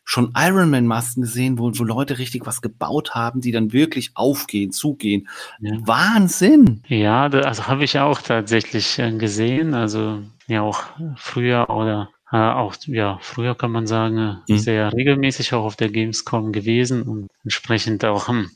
schon 0.05 0.33
Ironman-Masken 0.35 1.23
gesehen, 1.23 1.59
wo, 1.59 1.71
wo 1.75 1.85
Leute 1.85 2.19
richtig 2.19 2.47
was 2.47 2.62
gebaut 2.62 3.14
haben, 3.14 3.43
die 3.43 3.53
dann 3.53 3.73
wirklich 3.73 4.12
aufgehen, 4.14 4.73
zugehen. 4.73 5.29
Ja. 5.61 5.73
Wahnsinn! 5.85 6.83
Ja, 6.88 7.29
das 7.29 7.45
also 7.45 7.67
habe 7.67 7.85
ich 7.85 7.99
auch 7.99 8.23
tatsächlich 8.23 8.99
äh, 8.99 9.12
gesehen. 9.12 9.75
Also 9.75 10.23
ja 10.47 10.62
auch 10.62 10.85
früher 11.17 11.69
oder 11.69 12.11
äh, 12.33 12.37
auch 12.37 12.75
ja 12.87 13.19
früher 13.21 13.55
kann 13.55 13.71
man 13.71 13.87
sagen 13.87 14.38
mhm. 14.49 14.59
sehr 14.59 14.93
regelmäßig 14.93 15.53
auch 15.55 15.64
auf 15.64 15.77
der 15.77 15.90
Gamescom 15.90 16.53
gewesen 16.53 17.03
und 17.03 17.29
entsprechend 17.43 18.05
auch 18.05 18.29
hm, 18.29 18.51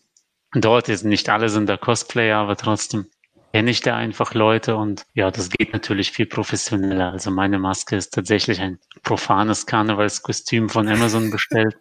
dort 0.53 0.89
ist 0.89 1.05
nicht 1.05 1.29
alle 1.29 1.49
sind 1.49 1.69
da 1.69 1.77
Cosplayer, 1.77 2.39
aber 2.39 2.57
trotzdem 2.57 3.07
kenne 3.53 3.71
ich 3.71 3.81
da 3.81 3.97
einfach 3.97 4.35
Leute 4.35 4.77
und 4.77 5.07
ja, 5.15 5.31
das 5.31 5.51
geht 5.51 5.73
natürlich 5.73 6.13
viel 6.13 6.27
professioneller. 6.27 7.13
Also 7.13 7.31
meine 7.31 7.59
Maske 7.59 7.97
ist 7.97 8.15
tatsächlich 8.15 8.61
ein 8.61 8.79
profanes 9.03 9.67
Karnevalskostüm 9.67 10.69
von 10.69 10.89
Amazon 10.89 11.31
bestellt 11.33 11.77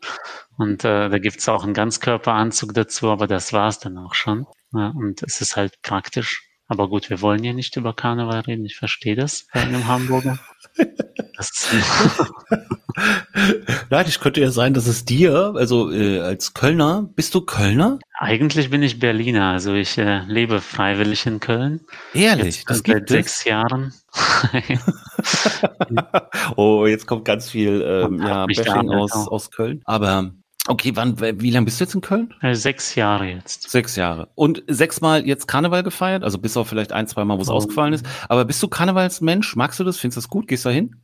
und 0.58 0.84
äh, 0.84 1.10
da 1.10 1.20
gibt's 1.20 1.48
auch 1.50 1.64
einen 1.64 1.74
Ganzkörperanzug 1.74 2.74
dazu, 2.74 3.10
aber 3.10 3.28
das 3.28 3.54
war's 3.54 3.80
dann 3.80 3.98
auch 3.98 4.14
schon. 4.14 4.46
Ja, 4.74 4.90
und 4.90 5.24
es 5.24 5.42
ist 5.42 5.56
halt 5.56 5.82
praktisch. 5.82 6.44
Aber 6.68 6.90
gut, 6.90 7.10
wir 7.10 7.22
wollen 7.22 7.44
ja 7.44 7.54
nicht 7.54 7.78
über 7.78 7.94
Karneval 7.94 8.42
reden. 8.42 8.66
Ich 8.66 8.76
verstehe 8.76 9.16
das 9.16 9.48
bei 9.54 9.62
einem 9.62 9.88
Hamburger. 9.88 10.38
Nein, 13.90 14.06
es 14.08 14.20
könnte 14.20 14.42
ja 14.42 14.52
sein, 14.52 14.74
dass 14.74 14.88
es 14.88 15.06
dir, 15.06 15.54
also 15.56 15.92
äh, 15.92 16.20
als 16.20 16.54
Kölner, 16.54 17.10
bist 17.16 17.34
du 17.36 17.42
Kölner? 17.42 18.00
Eigentlich 18.18 18.72
bin 18.72 18.82
ich 18.82 19.00
Berliner, 19.00 19.52
also 19.52 19.74
ich 19.74 19.98
äh, 19.98 20.22
lebe 20.28 20.62
freiwillig 20.62 21.26
in 21.26 21.40
Köln. 21.40 21.82
Ehrlich, 22.14 22.58
jetzt, 22.58 22.70
das 22.70 22.84
seit 22.86 23.10
sechs 23.10 23.46
Jahren. 23.46 23.94
oh, 26.56 26.86
jetzt 26.88 27.06
kommt 27.06 27.26
ganz 27.26 27.50
viel 27.50 27.84
ähm, 27.86 28.20
ja, 28.20 28.46
Bashing 28.48 28.90
aus, 28.90 29.28
aus 29.28 29.52
Köln. 29.52 29.82
Aber 29.86 30.32
Okay, 30.68 30.92
wann, 30.96 31.20
wie 31.20 31.50
lange 31.50 31.66
bist 31.66 31.80
du 31.80 31.86
jetzt 31.86 31.96
in 31.96 32.02
Köln? 32.02 32.34
Äh, 32.42 32.54
sechs 32.54 32.96
Jahre 32.96 33.26
jetzt. 33.26 33.70
Sechs 33.70 33.96
Jahre. 33.96 34.28
Und 34.36 34.64
sechsmal 34.68 35.26
jetzt 35.26 35.48
Karneval 35.48 35.84
gefeiert? 35.84 36.24
Also 36.24 36.38
bis 36.38 36.58
auf 36.58 36.68
vielleicht 36.68 36.92
ein, 36.92 37.08
zwei 37.08 37.24
Mal, 37.24 37.38
wo 37.38 37.42
es 37.42 37.50
oh. 37.50 37.54
ausgefallen 37.54 37.94
ist. 37.94 38.06
Aber 38.28 38.46
bist 38.46 38.62
du 38.62 38.68
Karnevalsmensch? 38.68 39.56
Magst 39.56 39.80
du 39.80 39.84
das? 39.84 39.98
Findest 39.98 40.18
du 40.18 40.22
das 40.22 40.30
gut? 40.30 40.48
Gehst 40.48 40.66
du 40.66 40.70
da 40.70 40.76
hin? 40.76 40.96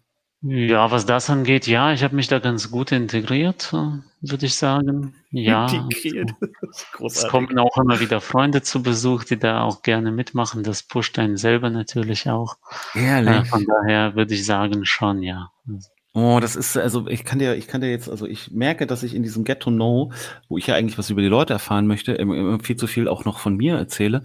Ja, 0.45 0.91
was 0.91 1.05
das 1.05 1.29
angeht, 1.29 1.67
ja, 1.67 1.93
ich 1.93 2.03
habe 2.03 2.17
mich 2.17 2.27
da 2.27 2.39
ganz 2.39 2.69
gut 2.69 2.91
integriert, 2.91 3.71
äh, 3.71 3.99
würde 4.19 4.45
ich 4.45 4.55
sagen. 4.55 5.15
Ja, 5.31 5.67
integriert. 5.67 6.31
Es 7.05 7.27
kommen 7.27 7.57
auch 7.59 7.77
immer 7.77 7.99
wieder 7.99 8.19
Freunde 8.19 8.63
zu 8.63 8.81
Besuch, 8.81 9.23
die 9.23 9.37
da 9.37 9.61
auch 9.61 9.83
gerne 9.83 10.11
mitmachen. 10.11 10.63
Das 10.63 10.83
pusht 10.83 11.19
einen 11.19 11.37
selber 11.37 11.69
natürlich 11.69 12.29
auch. 12.29 12.57
Ehrlich. 12.95 13.35
Äh, 13.35 13.45
von 13.45 13.65
daher 13.65 14.15
würde 14.15 14.33
ich 14.33 14.45
sagen, 14.45 14.83
schon, 14.85 15.21
ja. 15.21 15.51
Oh, 16.15 16.37
das 16.39 16.55
ist, 16.55 16.77
also 16.77 17.07
ich 17.07 17.25
kann 17.25 17.39
dir, 17.39 17.55
ich 17.55 17.67
kann 17.67 17.81
dir 17.81 17.89
jetzt, 17.89 18.07
also 18.07 18.27
ich 18.27 18.51
merke, 18.51 18.85
dass 18.85 19.01
ich 19.01 19.15
in 19.15 19.23
diesem 19.23 19.43
Get 19.43 19.61
to 19.61 19.71
Know, 19.71 20.11
wo 20.47 20.59
ich 20.59 20.67
ja 20.67 20.75
eigentlich 20.75 20.99
was 20.99 21.09
über 21.09 21.21
die 21.21 21.27
Leute 21.27 21.53
erfahren 21.53 21.87
möchte, 21.87 22.11
immer 22.13 22.59
viel 22.59 22.75
zu 22.75 22.85
viel 22.85 23.07
auch 23.07 23.25
noch 23.25 23.39
von 23.39 23.57
mir 23.57 23.75
erzähle. 23.77 24.21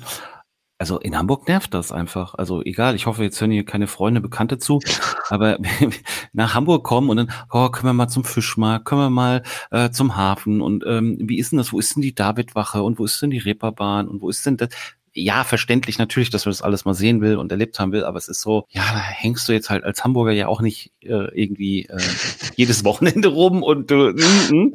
Also 0.79 0.99
in 1.01 1.17
Hamburg 1.19 1.49
nervt 1.49 1.75
das 1.75 1.91
einfach. 1.91 2.35
Also 2.35 2.63
egal, 2.63 2.95
ich 2.95 3.07
hoffe, 3.07 3.25
jetzt 3.25 3.41
hören 3.41 3.51
hier 3.51 3.65
keine 3.65 3.87
Freunde, 3.89 4.21
Bekannte 4.21 4.59
zu, 4.59 4.81
aber 5.31 5.59
nach 6.35 6.55
Hamburg 6.55 6.85
kommen 6.85 7.09
und 7.11 7.17
dann, 7.17 7.33
oh, 7.51 7.71
können 7.71 7.89
wir 7.89 7.95
mal 7.95 8.09
zum 8.09 8.25
Fischmarkt, 8.25 8.85
können 8.85 9.01
wir 9.01 9.11
mal 9.11 9.43
äh, 9.71 9.91
zum 9.91 10.15
Hafen 10.17 10.61
und 10.61 10.85
ähm, 10.87 11.17
wie 11.21 11.39
ist 11.39 11.53
denn 11.53 11.59
das, 11.59 11.73
wo 11.73 11.79
ist 11.79 11.97
denn 11.97 12.03
die 12.03 12.15
Davidwache 12.15 12.83
und 12.83 12.99
wo 12.99 13.07
ist 13.07 13.21
denn 13.23 13.31
die 13.31 13.39
Reeperbahn 13.39 14.09
und 14.09 14.21
wo 14.21 14.29
ist 14.29 14.45
denn 14.47 14.59
das? 14.59 14.69
Ja, 15.13 15.45
verständlich 15.45 15.99
natürlich, 15.99 16.31
dass 16.31 16.45
man 16.45 16.53
das 16.53 16.63
alles 16.63 16.85
mal 16.85 16.95
sehen 16.95 17.21
will 17.21 17.37
und 17.37 17.51
erlebt 17.51 17.79
haben 17.79 17.93
will, 17.93 18.05
aber 18.05 18.19
es 18.19 18.29
ist 18.29 18.41
so, 18.41 18.67
ja, 18.71 18.83
da 18.93 18.99
hängst 18.99 19.49
du 19.49 19.53
jetzt 19.53 19.71
halt 19.71 19.85
als 19.85 20.05
Hamburger 20.05 20.33
ja 20.33 20.49
auch 20.49 20.61
nicht 20.61 20.93
äh, 21.01 21.29
irgendwie 21.35 21.87
äh, 21.87 21.99
jedes 22.57 22.85
Wochenende 22.85 23.29
rum 23.29 23.63
und 23.63 23.91
du, 23.91 24.13
mm. 24.13 24.73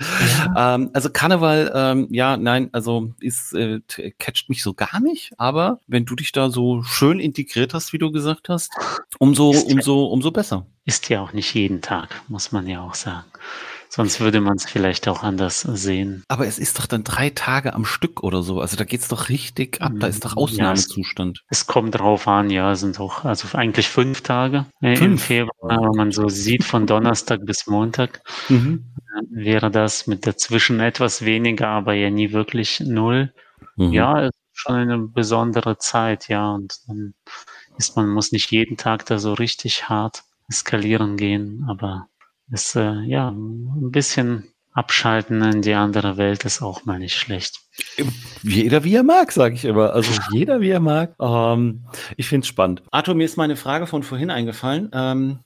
Ja. 0.56 0.76
Ähm, 0.76 0.90
also 0.94 1.10
Karneval, 1.10 1.72
ähm, 1.76 2.08
ja, 2.12 2.38
nein, 2.38 2.70
also 2.72 3.14
ist 3.20 3.54
äh, 3.54 3.82
catcht 4.20 4.50
mich 4.50 4.64
so 4.64 4.74
gar 4.74 5.00
nicht, 5.00 5.32
aber 5.38 5.80
wenn 5.88 6.06
du 6.06 6.16
dich 6.16 6.32
da 6.32 6.50
so 6.50 6.84
schön 6.84 7.20
integriert 7.20 7.74
hast, 7.74 7.94
wie 7.94 7.98
du 7.98 8.12
gesagt 8.12 8.50
hast, 8.50 8.72
umso, 9.20 9.52
umso, 9.52 10.06
umso 10.06 10.32
besser. 10.32 10.66
Ist 10.86 11.10
ja 11.10 11.22
auch 11.22 11.34
nicht 11.34 11.54
jeden 11.54 11.82
Tag, 11.82 12.22
muss 12.28 12.52
man 12.52 12.68
ja 12.68 12.82
auch 12.82 12.96
sagen. 12.96 13.26
Sonst 13.96 14.20
würde 14.20 14.42
man 14.42 14.56
es 14.56 14.66
vielleicht 14.66 15.08
auch 15.08 15.22
anders 15.22 15.62
sehen. 15.62 16.24
Aber 16.28 16.48
es 16.48 16.58
ist 16.58 16.80
doch 16.80 16.88
dann 16.88 17.04
drei 17.04 17.30
Tage 17.30 17.76
am 17.76 17.86
Stück 17.86 18.24
oder 18.24 18.42
so. 18.42 18.60
Also 18.60 18.76
da 18.76 18.86
geht 18.86 19.02
es 19.02 19.08
doch 19.08 19.30
richtig 19.30 19.84
ab. 19.84 19.92
Da 20.00 20.08
ist 20.08 20.26
doch 20.26 20.36
Ausnahmezustand. 20.36 21.38
Ja, 21.38 21.44
es, 21.52 21.60
es, 21.60 21.68
kommt 21.68 21.94
drauf 22.00 22.28
an, 22.28 22.50
ja, 22.50 22.74
sind 22.74 22.98
doch, 22.98 23.24
also 23.24 23.56
eigentlich 23.56 23.88
fünf 23.88 24.22
Tage 24.22 24.66
äh, 24.82 24.96
fünf. 24.96 25.12
im 25.12 25.18
Februar, 25.20 25.80
wenn 25.80 25.96
man 25.96 26.12
so 26.12 26.28
sieht, 26.28 26.64
von 26.64 26.88
Donnerstag 26.88 27.46
bis 27.46 27.68
Montag. 27.68 28.24
Mhm. 28.50 28.96
Äh, 28.98 29.46
wäre 29.46 29.70
das 29.70 30.08
mit 30.08 30.26
dazwischen 30.26 30.80
etwas 30.80 31.24
weniger, 31.24 31.68
aber 31.68 31.94
ja 31.94 32.10
nie 32.10 32.32
wirklich 32.32 32.80
null. 32.80 33.32
Mhm. 33.76 33.94
Ja, 33.94 34.24
es 34.24 34.30
ist 34.30 34.60
schon 34.60 34.76
eine 34.76 34.98
besondere 34.98 35.78
Zeit, 35.78 36.30
ja. 36.30 36.52
Und 36.52 36.80
dann 36.88 37.14
ist 37.78 37.96
man 37.96 38.10
muss 38.10 38.32
nicht 38.32 38.50
jeden 38.50 38.76
Tag 38.76 39.06
da 39.06 39.20
so 39.20 39.34
richtig 39.34 39.88
hart 39.88 40.24
eskalieren 40.50 41.16
gehen, 41.16 41.66
aber 41.70 42.08
ist 42.52 42.76
äh, 42.76 43.02
ja 43.02 43.30
ein 43.30 43.92
bisschen 43.92 44.54
abschalten 44.74 45.42
in 45.44 45.62
die 45.62 45.74
andere 45.74 46.18
Welt 46.18 46.46
ist 46.46 46.62
auch 46.62 46.86
mal 46.86 47.00
nicht 47.00 47.16
schlecht. 47.16 47.60
Jeder 48.42 48.84
wie 48.84 48.96
er 48.96 49.04
mag, 49.04 49.32
sage 49.32 49.56
ich 49.56 49.66
immer. 49.66 49.94
Also 49.94 50.20
jeder 50.32 50.62
wie 50.62 50.70
er 50.70 50.80
mag. 50.80 51.16
Ähm, 51.22 51.86
ich 52.18 52.28
finde 52.28 52.46
es 52.46 52.48
spannend. 52.48 52.82
Arthur, 52.92 53.16
mir 53.16 53.26
ist 53.26 53.38
meine 53.38 53.56
Frage 53.56 53.88
von 53.88 54.04
vorhin 54.04 54.32
eingefallen. 54.32 54.90
Ähm, 54.94 55.40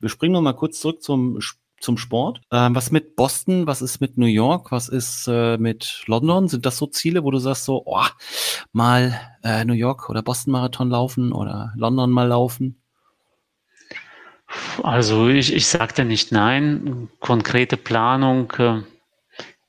wir 0.00 0.08
springen 0.08 0.32
noch 0.32 0.42
mal 0.42 0.52
kurz 0.52 0.80
zurück 0.80 1.02
zum 1.02 1.40
zum 1.78 1.98
Sport. 1.98 2.40
Ähm, 2.50 2.74
was 2.74 2.90
mit 2.90 3.16
Boston? 3.16 3.66
Was 3.66 3.82
ist 3.82 4.00
mit 4.00 4.16
New 4.16 4.26
York? 4.26 4.72
Was 4.72 4.88
ist 4.88 5.28
äh, 5.28 5.58
mit 5.58 6.04
London? 6.06 6.48
Sind 6.48 6.64
das 6.66 6.78
so 6.78 6.86
Ziele, 6.86 7.22
wo 7.22 7.30
du 7.30 7.38
sagst 7.38 7.64
so, 7.64 7.82
oh, 7.84 8.04
mal 8.72 9.20
äh, 9.42 9.64
New 9.64 9.74
York 9.74 10.08
oder 10.08 10.22
Boston 10.22 10.52
Marathon 10.52 10.88
laufen 10.90 11.32
oder 11.32 11.72
London 11.76 12.10
mal 12.10 12.28
laufen? 12.28 12.80
Also 14.82 15.28
ich, 15.28 15.52
ich 15.54 15.66
sagte 15.66 16.04
nicht 16.04 16.32
nein. 16.32 17.08
Konkrete 17.20 17.76
Planung 17.76 18.52
äh, 18.58 18.82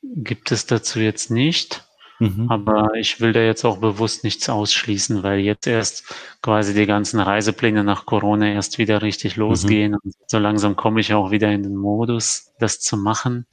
gibt 0.01 0.51
es 0.51 0.65
dazu 0.65 0.99
jetzt 0.99 1.31
nicht. 1.31 1.87
Mhm. 2.19 2.49
Aber 2.49 2.95
ich 2.95 3.21
will 3.21 3.31
da 3.31 3.41
jetzt 3.41 3.63
auch 3.63 3.77
bewusst 3.77 4.23
nichts 4.23 4.49
ausschließen, 4.49 5.21
weil 5.21 5.39
jetzt 5.39 5.67
erst 5.67 6.15
quasi 6.41 6.73
die 6.73 6.87
ganzen 6.87 7.19
Reisepläne 7.19 7.83
nach 7.83 8.05
Corona 8.05 8.47
erst 8.47 8.79
wieder 8.79 9.01
richtig 9.01 9.37
mhm. 9.37 9.43
losgehen. 9.43 9.91
Mhm. 9.91 9.99
Und 10.03 10.15
so 10.25 10.39
langsam 10.39 10.75
komme 10.75 10.99
ich 10.99 11.13
auch 11.13 11.31
wieder 11.31 11.51
in 11.51 11.63
den 11.63 11.75
Modus, 11.75 12.53
das 12.59 12.79
zu 12.79 12.97
machen. 12.97 13.45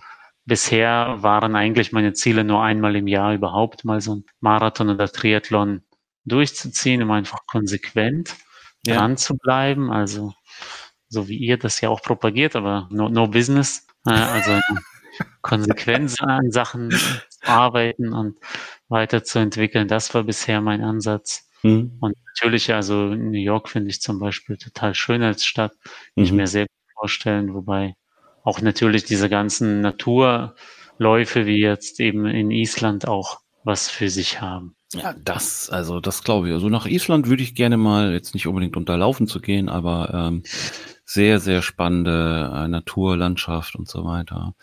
Bisher 0.46 1.16
waren 1.20 1.56
eigentlich 1.56 1.92
meine 1.92 2.12
Ziele 2.12 2.44
nur 2.44 2.62
einmal 2.62 2.96
im 2.96 3.06
Jahr 3.06 3.34
überhaupt 3.34 3.84
mal 3.84 4.00
so 4.00 4.16
ein 4.16 4.24
Marathon 4.40 4.90
oder 4.90 5.08
Triathlon 5.10 5.82
durchzuziehen, 6.24 7.02
um 7.02 7.10
einfach 7.10 7.46
konsequent 7.46 8.34
ja. 8.86 8.96
dran 8.96 9.16
zu 9.16 9.36
bleiben. 9.36 9.90
Also 9.90 10.32
so 11.14 11.28
wie 11.28 11.38
ihr 11.38 11.56
das 11.56 11.80
ja 11.80 11.88
auch 11.88 12.02
propagiert, 12.02 12.56
aber 12.56 12.88
no, 12.90 13.08
no 13.08 13.26
business. 13.26 13.86
Äh, 14.06 14.10
also 14.12 14.60
Konsequenz 15.42 16.20
an 16.20 16.50
Sachen 16.50 16.90
zu 16.90 17.22
arbeiten 17.42 18.12
und 18.12 18.38
weiterzuentwickeln. 18.88 19.88
Das 19.88 20.12
war 20.14 20.24
bisher 20.24 20.60
mein 20.60 20.82
Ansatz. 20.82 21.48
Mhm. 21.62 21.96
Und 22.00 22.14
natürlich, 22.26 22.72
also 22.74 23.14
New 23.14 23.38
York 23.38 23.68
finde 23.68 23.90
ich 23.90 24.00
zum 24.00 24.18
Beispiel 24.18 24.56
total 24.56 24.94
schön 24.94 25.22
als 25.22 25.44
Stadt. 25.44 25.72
Mhm. 26.14 26.24
Ich 26.24 26.32
mir 26.32 26.46
sehr 26.46 26.64
gut 26.64 26.92
vorstellen, 26.98 27.54
wobei 27.54 27.94
auch 28.42 28.60
natürlich 28.60 29.04
diese 29.04 29.30
ganzen 29.30 29.80
Naturläufe 29.80 31.46
wie 31.46 31.60
jetzt 31.60 32.00
eben 32.00 32.26
in 32.26 32.50
Island 32.50 33.08
auch 33.08 33.40
was 33.64 33.88
für 33.88 34.10
sich 34.10 34.40
haben. 34.40 34.76
Ja, 34.94 35.14
das, 35.24 35.70
also 35.70 36.00
das 36.00 36.22
glaube 36.22 36.48
ich. 36.48 36.54
Also 36.54 36.68
nach 36.68 36.86
Island 36.86 37.28
würde 37.28 37.42
ich 37.42 37.54
gerne 37.54 37.76
mal, 37.76 38.12
jetzt 38.12 38.34
nicht 38.34 38.46
unbedingt 38.46 38.76
unterlaufen 38.76 39.26
zu 39.26 39.40
gehen, 39.40 39.68
aber 39.68 40.12
ähm, 40.14 40.42
sehr, 41.04 41.40
sehr 41.40 41.62
spannende 41.62 42.52
äh, 42.54 42.68
Naturlandschaft 42.68 43.76
und 43.76 43.88
so 43.88 44.04
weiter. 44.04 44.54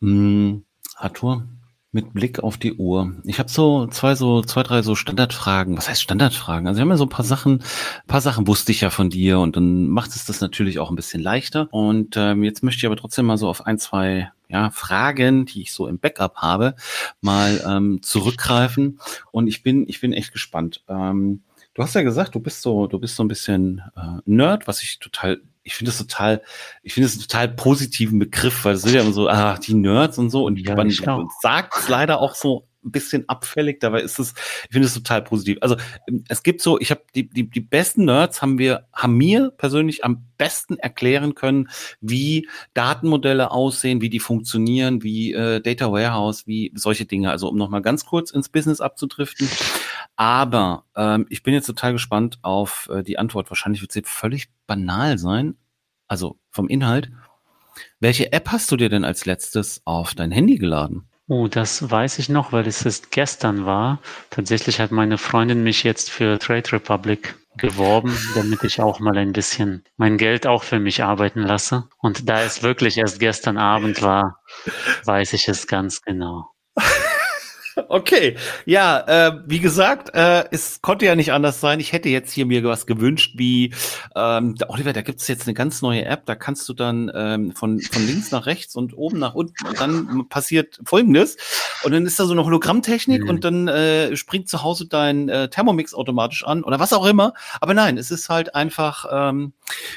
Hm, 0.00 0.64
Arthur, 0.96 1.46
mit 1.92 2.14
Blick 2.14 2.40
auf 2.40 2.56
die 2.56 2.74
Uhr. 2.74 3.12
Ich 3.24 3.38
habe 3.38 3.50
so 3.50 3.86
zwei, 3.86 4.14
so 4.14 4.42
zwei, 4.42 4.62
drei 4.62 4.82
so 4.82 4.94
Standardfragen. 4.94 5.76
Was 5.76 5.90
heißt 5.90 6.02
Standardfragen? 6.02 6.66
Also 6.66 6.78
wir 6.78 6.82
haben 6.82 6.90
ja 6.90 6.96
so 6.96 7.04
ein 7.04 7.10
paar 7.10 7.24
Sachen, 7.24 7.60
ein 7.60 8.06
paar 8.06 8.22
Sachen 8.22 8.46
wusste 8.46 8.72
ich 8.72 8.80
ja 8.80 8.90
von 8.90 9.10
dir 9.10 9.38
und 9.38 9.56
dann 9.56 9.88
macht 9.88 10.10
es 10.10 10.24
das 10.24 10.40
natürlich 10.40 10.78
auch 10.78 10.90
ein 10.90 10.96
bisschen 10.96 11.22
leichter. 11.22 11.68
Und 11.70 12.16
ähm, 12.16 12.42
jetzt 12.44 12.62
möchte 12.62 12.78
ich 12.78 12.86
aber 12.86 12.96
trotzdem 12.96 13.26
mal 13.26 13.36
so 13.36 13.48
auf 13.48 13.66
ein, 13.66 13.78
zwei 13.78 14.30
ja, 14.52 14.70
Fragen, 14.70 15.46
die 15.46 15.62
ich 15.62 15.72
so 15.72 15.88
im 15.88 15.98
Backup 15.98 16.36
habe, 16.36 16.74
mal 17.20 17.62
ähm, 17.66 18.00
zurückgreifen. 18.02 19.00
Und 19.30 19.48
ich 19.48 19.62
bin, 19.62 19.88
ich 19.88 20.00
bin 20.00 20.12
echt 20.12 20.32
gespannt. 20.32 20.84
Ähm, 20.88 21.42
du 21.74 21.82
hast 21.82 21.94
ja 21.94 22.02
gesagt, 22.02 22.34
du 22.34 22.40
bist 22.40 22.60
so, 22.62 22.86
du 22.86 22.98
bist 22.98 23.16
so 23.16 23.24
ein 23.24 23.28
bisschen 23.28 23.82
äh, 23.96 24.20
Nerd, 24.26 24.68
was 24.68 24.82
ich 24.82 24.98
total 24.98 25.40
ich 25.64 25.76
finde 25.76 25.92
das 25.92 25.98
total, 25.98 26.42
ich 26.82 26.92
finde 26.92 27.06
es 27.06 27.12
einen 27.12 27.22
total 27.22 27.48
positiven 27.48 28.18
Begriff, 28.18 28.64
weil 28.64 28.74
es 28.74 28.82
sind 28.82 28.94
ja 28.94 29.02
immer 29.02 29.12
so, 29.12 29.28
ah, 29.28 29.56
die 29.58 29.74
Nerds 29.74 30.18
und 30.18 30.30
so 30.30 30.44
und 30.44 30.58
ja, 30.58 30.74
man 30.74 30.90
sagt 31.40 31.76
es 31.76 31.88
leider 31.88 32.20
auch 32.20 32.34
so 32.34 32.66
ein 32.84 32.90
bisschen 32.90 33.28
abfällig, 33.28 33.80
dabei 33.80 34.00
ist 34.00 34.18
es, 34.18 34.34
ich 34.64 34.72
finde 34.72 34.86
es 34.86 34.94
total 34.94 35.22
positiv. 35.22 35.58
Also 35.60 35.76
es 36.28 36.42
gibt 36.42 36.60
so, 36.60 36.78
ich 36.80 36.90
habe 36.90 37.02
die, 37.14 37.28
die, 37.28 37.48
die 37.48 37.60
besten 37.60 38.04
Nerds 38.04 38.42
haben 38.42 38.58
wir, 38.58 38.88
haben 38.92 39.16
mir 39.16 39.50
persönlich 39.50 40.04
am 40.04 40.26
besten 40.36 40.76
erklären 40.78 41.34
können, 41.34 41.68
wie 42.00 42.48
Datenmodelle 42.74 43.50
aussehen, 43.50 44.00
wie 44.00 44.10
die 44.10 44.18
funktionieren, 44.18 45.02
wie 45.02 45.32
äh, 45.32 45.60
Data 45.60 45.92
Warehouse, 45.92 46.46
wie 46.46 46.72
solche 46.74 47.04
Dinge. 47.04 47.30
Also 47.30 47.48
um 47.48 47.56
nochmal 47.56 47.82
ganz 47.82 48.04
kurz 48.04 48.30
ins 48.30 48.48
Business 48.48 48.80
abzudriften. 48.80 49.48
Aber 50.16 50.84
ähm, 50.96 51.26
ich 51.30 51.42
bin 51.42 51.54
jetzt 51.54 51.66
total 51.66 51.92
gespannt 51.92 52.38
auf 52.42 52.88
äh, 52.92 53.02
die 53.02 53.18
Antwort. 53.18 53.50
Wahrscheinlich 53.50 53.82
wird 53.82 53.92
sie 53.92 54.02
völlig 54.04 54.48
banal 54.66 55.18
sein, 55.18 55.56
also 56.08 56.38
vom 56.50 56.68
Inhalt. 56.68 57.10
Welche 58.00 58.32
App 58.32 58.50
hast 58.50 58.70
du 58.70 58.76
dir 58.76 58.88
denn 58.88 59.04
als 59.04 59.24
letztes 59.26 59.80
auf 59.84 60.14
dein 60.14 60.30
Handy 60.30 60.56
geladen? 60.56 61.08
Oh, 61.34 61.48
das 61.48 61.90
weiß 61.90 62.18
ich 62.18 62.28
noch, 62.28 62.52
weil 62.52 62.66
es 62.66 62.84
ist 62.84 63.10
gestern 63.10 63.64
war. 63.64 64.00
Tatsächlich 64.28 64.80
hat 64.80 64.90
meine 64.90 65.16
Freundin 65.16 65.62
mich 65.62 65.82
jetzt 65.82 66.10
für 66.10 66.38
Trade 66.38 66.72
Republic 66.72 67.36
geworben, 67.56 68.14
damit 68.34 68.62
ich 68.64 68.82
auch 68.82 69.00
mal 69.00 69.16
ein 69.16 69.32
bisschen 69.32 69.82
mein 69.96 70.18
Geld 70.18 70.46
auch 70.46 70.62
für 70.62 70.78
mich 70.78 71.02
arbeiten 71.02 71.40
lasse. 71.40 71.88
Und 72.00 72.28
da 72.28 72.42
es 72.42 72.62
wirklich 72.62 72.98
erst 72.98 73.18
gestern 73.18 73.56
Abend 73.56 74.02
war, 74.02 74.42
weiß 75.06 75.32
ich 75.32 75.48
es 75.48 75.66
ganz 75.66 76.02
genau. 76.02 76.50
Okay, 77.88 78.36
ja, 78.66 79.00
äh, 79.06 79.40
wie 79.46 79.60
gesagt, 79.60 80.14
äh, 80.14 80.44
es 80.50 80.82
konnte 80.82 81.06
ja 81.06 81.14
nicht 81.14 81.32
anders 81.32 81.60
sein. 81.60 81.80
Ich 81.80 81.92
hätte 81.92 82.08
jetzt 82.08 82.32
hier 82.32 82.46
mir 82.46 82.62
was 82.64 82.86
gewünscht, 82.86 83.34
wie 83.36 83.74
ähm, 84.14 84.56
Oliver, 84.68 84.92
da 84.92 85.02
gibt 85.02 85.20
es 85.20 85.28
jetzt 85.28 85.46
eine 85.46 85.54
ganz 85.54 85.82
neue 85.82 86.04
App, 86.04 86.26
da 86.26 86.34
kannst 86.34 86.68
du 86.68 86.74
dann 86.74 87.10
ähm, 87.14 87.52
von, 87.52 87.80
von 87.80 88.06
links 88.06 88.30
nach 88.30 88.46
rechts 88.46 88.76
und 88.76 88.96
oben 88.96 89.18
nach 89.18 89.34
unten 89.34 89.66
und 89.66 89.80
dann 89.80 90.28
passiert 90.28 90.80
folgendes. 90.84 91.36
Und 91.82 91.92
dann 91.92 92.06
ist 92.06 92.18
da 92.20 92.24
so 92.24 92.32
eine 92.32 92.44
Hologrammtechnik 92.44 93.22
mhm. 93.22 93.28
und 93.28 93.44
dann 93.44 93.68
äh, 93.68 94.16
springt 94.16 94.48
zu 94.48 94.62
Hause 94.62 94.86
dein 94.86 95.28
äh, 95.28 95.48
Thermomix 95.48 95.94
automatisch 95.94 96.44
an 96.44 96.64
oder 96.64 96.78
was 96.78 96.92
auch 96.92 97.06
immer. 97.06 97.34
Aber 97.60 97.74
nein, 97.74 97.98
es 97.98 98.10
ist 98.10 98.28
halt 98.28 98.54
einfach, 98.54 99.06
ähm, 99.10 99.52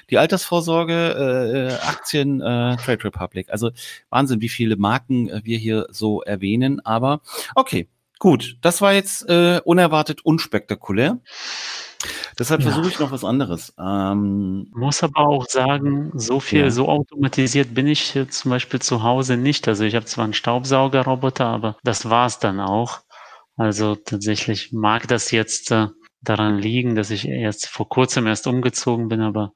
Die 0.09 0.17
Altersvorsorge, 0.17 0.93
äh, 0.93 1.67
äh, 1.67 1.73
Aktien, 1.87 2.41
äh, 2.41 2.77
Trade 2.77 3.03
Republic. 3.03 3.49
Also 3.49 3.71
Wahnsinn, 4.09 4.41
wie 4.41 4.49
viele 4.49 4.75
Marken 4.77 5.29
äh, 5.29 5.41
wir 5.43 5.57
hier 5.57 5.87
so 5.91 6.21
erwähnen. 6.21 6.79
Aber 6.85 7.21
okay, 7.55 7.87
gut. 8.19 8.57
Das 8.61 8.81
war 8.81 8.93
jetzt 8.93 9.27
äh, 9.29 9.61
unerwartet 9.63 10.23
unspektakulär. 10.25 11.19
Deshalb 12.37 12.61
Ja. 12.61 12.71
versuche 12.71 12.89
ich 12.89 12.99
noch 12.99 13.11
was 13.11 13.23
anderes. 13.23 13.73
Ähm, 13.79 14.67
Muss 14.75 15.01
aber 15.03 15.19
auch 15.21 15.45
sagen, 15.47 16.11
so 16.15 16.39
viel, 16.39 16.61
Ja. 16.65 16.69
so 16.69 16.87
automatisiert 16.89 17.73
bin 17.73 17.87
ich 17.87 18.15
äh, 18.15 18.27
zum 18.27 18.51
Beispiel 18.51 18.81
zu 18.81 19.01
Hause 19.03 19.37
nicht. 19.37 19.67
Also 19.67 19.83
ich 19.85 19.95
habe 19.95 20.05
zwar 20.05 20.25
einen 20.25 20.33
Staubsaugerroboter, 20.33 21.45
aber 21.45 21.77
das 21.83 22.09
war's 22.09 22.39
dann 22.39 22.59
auch. 22.59 22.99
Also 23.57 23.95
tatsächlich 23.95 24.73
mag 24.73 25.07
das 25.07 25.31
jetzt 25.31 25.71
äh, 25.71 25.87
daran 26.25 26.57
liegen, 26.59 26.95
dass 26.95 27.11
ich 27.11 27.27
erst 27.27 27.67
vor 27.67 27.87
kurzem 27.89 28.27
erst 28.27 28.47
umgezogen 28.47 29.07
bin, 29.07 29.21
aber 29.21 29.53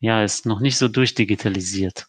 ja, 0.00 0.22
ist 0.22 0.46
noch 0.46 0.60
nicht 0.60 0.78
so 0.78 0.88
durchdigitalisiert. 0.88 2.06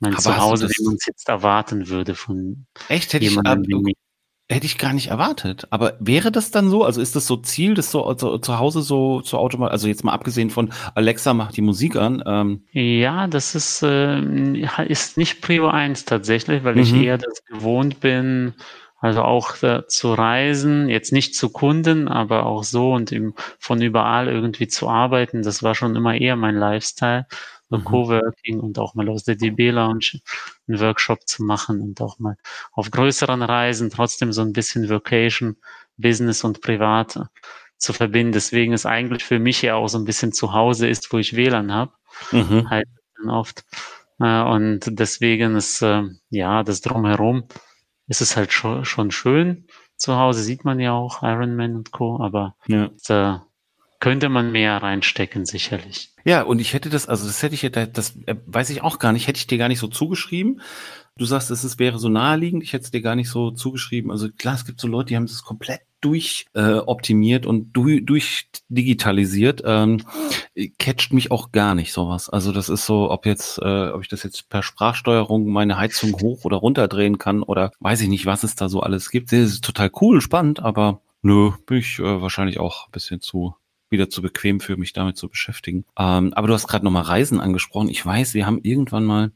Mein 0.00 0.14
Aber 0.14 0.20
Zuhause, 0.22 0.68
wie 0.68 0.84
man 0.84 0.94
es 0.96 1.06
jetzt 1.06 1.28
erwarten 1.28 1.88
würde 1.88 2.14
von 2.14 2.66
echt 2.88 3.12
hätte 3.12 3.24
ich, 3.24 3.30
jemandem 3.30 3.80
äh, 3.80 3.82
mir. 3.82 3.94
hätte 4.50 4.66
ich 4.66 4.78
gar 4.78 4.92
nicht 4.92 5.08
erwartet. 5.08 5.66
Aber 5.70 5.96
wäre 6.00 6.32
das 6.32 6.50
dann 6.50 6.68
so? 6.70 6.84
Also 6.84 7.00
ist 7.00 7.14
das 7.16 7.26
so 7.26 7.36
Ziel, 7.36 7.74
das 7.74 7.90
so, 7.90 8.12
so 8.18 8.38
zu 8.38 8.58
Hause 8.58 8.82
so 8.82 9.20
zu 9.20 9.38
automat, 9.38 9.70
also 9.70 9.88
jetzt 9.88 10.04
mal 10.04 10.12
abgesehen 10.12 10.50
von 10.50 10.72
Alexa 10.94 11.34
macht 11.34 11.56
die 11.56 11.62
Musik 11.62 11.96
an. 11.96 12.22
Ähm, 12.26 12.64
Ja, 12.72 13.28
das 13.28 13.54
ist, 13.54 13.82
ähm, 13.84 14.54
ist 14.88 15.16
nicht 15.16 15.40
Prio 15.40 15.68
1 15.68 16.04
tatsächlich, 16.04 16.64
weil 16.64 16.78
ich 16.78 16.92
Mhm. 16.92 17.02
eher 17.02 17.18
das 17.18 17.44
gewohnt 17.44 18.00
bin, 18.00 18.54
also 19.02 19.22
auch 19.22 19.60
äh, 19.64 19.82
zu 19.88 20.14
reisen, 20.14 20.88
jetzt 20.88 21.12
nicht 21.12 21.34
zu 21.34 21.50
Kunden, 21.50 22.06
aber 22.06 22.46
auch 22.46 22.62
so 22.62 22.92
und 22.92 23.10
im, 23.10 23.34
von 23.58 23.82
überall 23.82 24.28
irgendwie 24.28 24.68
zu 24.68 24.88
arbeiten. 24.88 25.42
Das 25.42 25.64
war 25.64 25.74
schon 25.74 25.96
immer 25.96 26.14
eher 26.14 26.36
mein 26.36 26.54
Lifestyle, 26.54 27.26
so 27.68 27.78
Mhm. 27.78 27.84
Coworking 27.84 28.60
und 28.60 28.78
auch 28.78 28.94
mal 28.94 29.08
aus 29.08 29.24
der 29.24 29.34
DB 29.34 29.72
Lounge 29.72 30.20
einen 30.68 30.78
Workshop 30.78 31.26
zu 31.26 31.42
machen 31.42 31.80
und 31.80 32.00
auch 32.00 32.20
mal 32.20 32.36
auf 32.70 32.92
größeren 32.92 33.42
Reisen 33.42 33.90
trotzdem 33.90 34.32
so 34.32 34.42
ein 34.42 34.52
bisschen 34.52 34.88
Vacation, 34.88 35.56
Business 35.96 36.44
und 36.44 36.60
Privat 36.60 37.16
äh, 37.16 37.24
zu 37.78 37.92
verbinden. 37.92 38.32
Deswegen 38.32 38.72
ist 38.72 38.86
eigentlich 38.86 39.24
für 39.24 39.40
mich 39.40 39.62
ja 39.62 39.74
auch 39.74 39.88
so 39.88 39.98
ein 39.98 40.04
bisschen 40.04 40.32
zu 40.32 40.52
Hause 40.52 40.88
ist, 40.88 41.12
wo 41.12 41.18
ich 41.18 41.34
WLAN 41.34 41.72
habe 41.72 41.92
mhm. 42.30 42.70
halt 42.70 42.86
dann 43.16 43.30
oft. 43.30 43.64
Äh, 44.20 44.42
und 44.42 44.80
deswegen 44.86 45.56
ist, 45.56 45.82
äh, 45.82 46.04
ja, 46.30 46.62
das 46.62 46.82
drumherum 46.82 47.48
ist 48.08 48.20
es 48.20 48.36
halt 48.36 48.52
schon, 48.52 48.84
schon 48.84 49.10
schön. 49.10 49.66
Zu 49.96 50.16
Hause 50.16 50.42
sieht 50.42 50.64
man 50.64 50.80
ja 50.80 50.92
auch 50.92 51.22
Iron 51.22 51.54
Man 51.56 51.76
und 51.76 51.92
Co., 51.92 52.20
aber 52.20 52.56
Ja. 52.66 52.90
da 53.06 53.46
könnte 54.00 54.28
man 54.28 54.50
mehr 54.50 54.82
reinstecken, 54.82 55.46
sicherlich. 55.46 56.12
Ja, 56.24 56.42
und 56.42 56.60
ich 56.60 56.74
hätte 56.74 56.90
das, 56.90 57.08
also 57.08 57.26
das 57.26 57.42
hätte 57.42 57.54
ich, 57.54 57.62
ja- 57.62 57.68
das 57.70 58.16
äh, 58.26 58.34
weiß 58.46 58.70
ich 58.70 58.82
auch 58.82 58.98
gar 58.98 59.12
nicht, 59.12 59.28
hätte 59.28 59.38
ich 59.38 59.46
dir 59.46 59.58
gar 59.58 59.68
nicht 59.68 59.78
so 59.78 59.86
zugeschrieben. 59.86 60.60
Du 61.16 61.24
sagst, 61.24 61.50
es 61.50 61.78
wäre 61.78 61.98
so 61.98 62.08
naheliegend, 62.08 62.62
ich 62.64 62.72
hätte 62.72 62.84
es 62.86 62.90
dir 62.90 63.02
gar 63.02 63.14
nicht 63.14 63.28
so 63.28 63.50
zugeschrieben. 63.52 64.10
Also 64.10 64.28
klar, 64.30 64.54
es 64.54 64.64
gibt 64.64 64.80
so 64.80 64.88
Leute, 64.88 65.08
die 65.08 65.16
haben 65.16 65.26
das 65.26 65.42
komplett 65.44 65.82
durch 66.02 66.46
äh, 66.52 66.78
und 66.78 67.72
durch, 67.72 68.04
durch 68.04 68.48
digitalisiert. 68.68 69.62
Ähm, 69.64 70.02
catcht 70.78 71.12
mich 71.12 71.30
auch 71.30 71.52
gar 71.52 71.74
nicht 71.74 71.92
sowas. 71.92 72.28
Also 72.28 72.52
das 72.52 72.68
ist 72.68 72.84
so, 72.84 73.10
ob 73.10 73.24
jetzt, 73.24 73.58
äh, 73.58 73.88
ob 73.88 74.02
ich 74.02 74.08
das 74.08 74.22
jetzt 74.22 74.50
per 74.50 74.62
Sprachsteuerung 74.62 75.46
meine 75.46 75.78
Heizung 75.78 76.12
hoch 76.20 76.44
oder 76.44 76.58
runterdrehen 76.58 77.18
kann 77.18 77.42
oder 77.42 77.72
weiß 77.80 78.02
ich 78.02 78.08
nicht, 78.08 78.26
was 78.26 78.44
es 78.44 78.54
da 78.54 78.68
so 78.68 78.80
alles 78.80 79.10
gibt. 79.10 79.32
Das 79.32 79.40
ist 79.40 79.64
total 79.64 79.90
cool, 80.00 80.20
spannend, 80.20 80.60
aber 80.60 81.00
nö, 81.22 81.52
bin 81.66 81.78
ich 81.78 81.98
äh, 81.98 82.20
wahrscheinlich 82.20 82.60
auch 82.60 82.86
ein 82.88 82.92
bisschen 82.92 83.20
zu 83.20 83.54
wieder 83.92 84.10
zu 84.10 84.22
bequem 84.22 84.58
für 84.58 84.76
mich 84.76 84.92
damit 84.92 85.16
zu 85.16 85.28
beschäftigen. 85.28 85.84
Ähm, 85.98 86.32
aber 86.34 86.48
du 86.48 86.54
hast 86.54 86.66
gerade 86.66 86.84
nochmal 86.84 87.02
Reisen 87.02 87.40
angesprochen. 87.40 87.90
Ich 87.90 88.04
weiß, 88.04 88.34
wir 88.34 88.46
haben 88.46 88.58
irgendwann 88.62 89.04
mal 89.04 89.32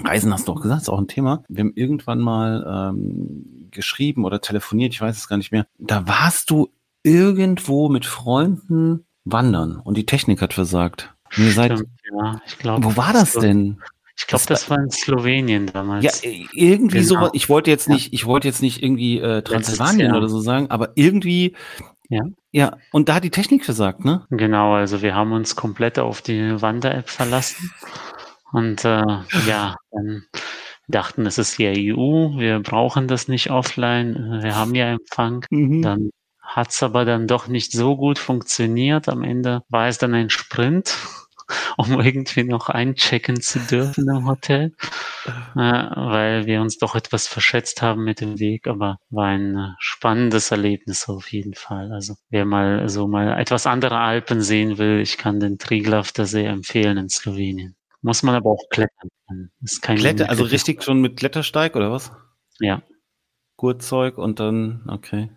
Reisen 0.00 0.32
hast 0.32 0.48
du 0.48 0.52
auch 0.52 0.60
gesagt, 0.60 0.82
ist 0.82 0.88
auch 0.88 0.98
ein 0.98 1.08
Thema. 1.08 1.44
Wir 1.48 1.60
haben 1.64 1.72
irgendwann 1.74 2.18
mal 2.20 2.92
ähm, 2.94 3.68
geschrieben 3.70 4.24
oder 4.24 4.40
telefoniert, 4.40 4.92
ich 4.94 5.00
weiß 5.00 5.16
es 5.16 5.28
gar 5.28 5.36
nicht 5.36 5.52
mehr. 5.52 5.66
Da 5.78 6.06
warst 6.08 6.50
du 6.50 6.68
irgendwo 7.02 7.88
mit 7.88 8.06
Freunden 8.06 9.04
wandern 9.24 9.76
und 9.76 9.96
die 9.96 10.06
Technik 10.06 10.40
hat 10.42 10.54
versagt. 10.54 11.14
Und 11.36 11.44
ihr 11.44 11.52
seid, 11.52 11.82
ja, 12.16 12.40
ich 12.46 12.58
glaube. 12.58 12.84
wo 12.84 12.96
war 12.96 13.12
das 13.12 13.32
denn? 13.34 13.78
Ich 14.16 14.26
glaube, 14.26 14.44
das 14.46 14.68
war 14.68 14.78
in 14.78 14.90
Slowenien 14.90 15.66
damals. 15.72 16.04
Ja, 16.22 16.30
äh, 16.30 16.44
irgendwie 16.52 17.00
Genau. 17.06 17.26
so. 17.26 17.30
Ich 17.32 17.48
wollte 17.48 17.70
jetzt 17.70 17.88
nicht, 17.88 18.12
ich 18.12 18.26
wollte 18.26 18.46
jetzt 18.46 18.62
nicht 18.62 18.82
irgendwie 18.82 19.18
äh, 19.18 19.42
Transsilvanien 19.42 20.14
oder 20.14 20.28
so 20.28 20.40
sagen, 20.40 20.70
aber 20.70 20.90
irgendwie. 20.96 21.56
Ja. 22.08 22.24
Ja. 22.50 22.76
Und 22.92 23.08
da 23.08 23.14
hat 23.14 23.24
die 23.24 23.30
Technik 23.30 23.64
versagt, 23.64 24.04
ne? 24.04 24.26
Genau, 24.28 24.74
also 24.74 25.00
wir 25.00 25.14
haben 25.14 25.32
uns 25.32 25.56
komplett 25.56 25.98
auf 25.98 26.20
die 26.20 26.60
Wander-App 26.60 27.08
verlassen 27.08 27.70
und 28.52 28.84
äh, 28.84 29.02
ja, 29.46 29.76
dann 29.90 30.24
dachten, 30.88 31.26
es 31.26 31.38
ist 31.38 31.58
ja 31.58 31.72
EU, 31.74 32.38
wir 32.38 32.60
brauchen 32.60 33.08
das 33.08 33.28
nicht 33.28 33.50
offline, 33.50 34.16
äh, 34.16 34.42
wir 34.44 34.56
haben 34.56 34.74
ja 34.74 34.86
Empfang. 34.92 35.44
Mhm. 35.50 35.82
Dann 35.82 36.10
hat's 36.42 36.82
aber 36.82 37.04
dann 37.04 37.26
doch 37.26 37.48
nicht 37.48 37.72
so 37.72 37.96
gut 37.96 38.18
funktioniert. 38.18 39.08
Am 39.08 39.22
Ende 39.24 39.62
war 39.68 39.88
es 39.88 39.98
dann 39.98 40.14
ein 40.14 40.30
Sprint, 40.30 40.96
um 41.78 41.98
irgendwie 42.00 42.44
noch 42.44 42.68
einchecken 42.68 43.40
zu 43.40 43.58
dürfen 43.60 44.08
im 44.08 44.26
Hotel, 44.26 44.74
äh, 45.56 45.60
weil 45.60 46.46
wir 46.46 46.60
uns 46.60 46.78
doch 46.78 46.94
etwas 46.94 47.26
verschätzt 47.26 47.80
haben 47.80 48.04
mit 48.04 48.20
dem 48.20 48.38
Weg. 48.38 48.66
Aber 48.66 48.98
war 49.10 49.28
ein 49.28 49.56
äh, 49.56 49.68
spannendes 49.78 50.50
Erlebnis 50.50 51.08
auf 51.08 51.32
jeden 51.32 51.54
Fall. 51.54 51.92
Also 51.92 52.16
wer 52.28 52.44
mal 52.44 52.88
so 52.88 53.08
mal 53.08 53.40
etwas 53.40 53.66
andere 53.66 53.98
Alpen 53.98 54.42
sehen 54.42 54.78
will, 54.78 55.00
ich 55.00 55.16
kann 55.16 55.40
den 55.40 55.58
Triglavter 55.58 56.26
sehr 56.26 56.50
empfehlen 56.50 56.98
in 56.98 57.08
Slowenien. 57.08 57.76
Muss 58.02 58.22
man 58.22 58.34
aber 58.34 58.50
auch 58.50 58.68
klettern. 58.70 59.10
Ist 59.62 59.80
kein 59.80 59.96
Kletter, 59.96 60.28
also 60.28 60.44
richtig 60.44 60.82
schon 60.82 61.00
mit 61.00 61.16
Klettersteig 61.16 61.76
oder 61.76 61.92
was? 61.92 62.12
Ja. 62.58 62.82
Gurtzeug 63.56 64.18
und 64.18 64.40
dann, 64.40 64.84
okay. 64.88 65.30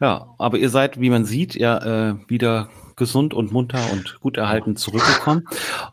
Ja, 0.00 0.34
aber 0.38 0.58
ihr 0.58 0.70
seid, 0.70 1.00
wie 1.00 1.10
man 1.10 1.24
sieht, 1.24 1.54
ja 1.56 2.10
äh, 2.10 2.16
wieder 2.28 2.70
gesund 2.94 3.34
und 3.34 3.52
munter 3.52 3.92
und 3.92 4.20
gut 4.20 4.36
erhalten 4.36 4.76
zurückgekommen. 4.76 5.44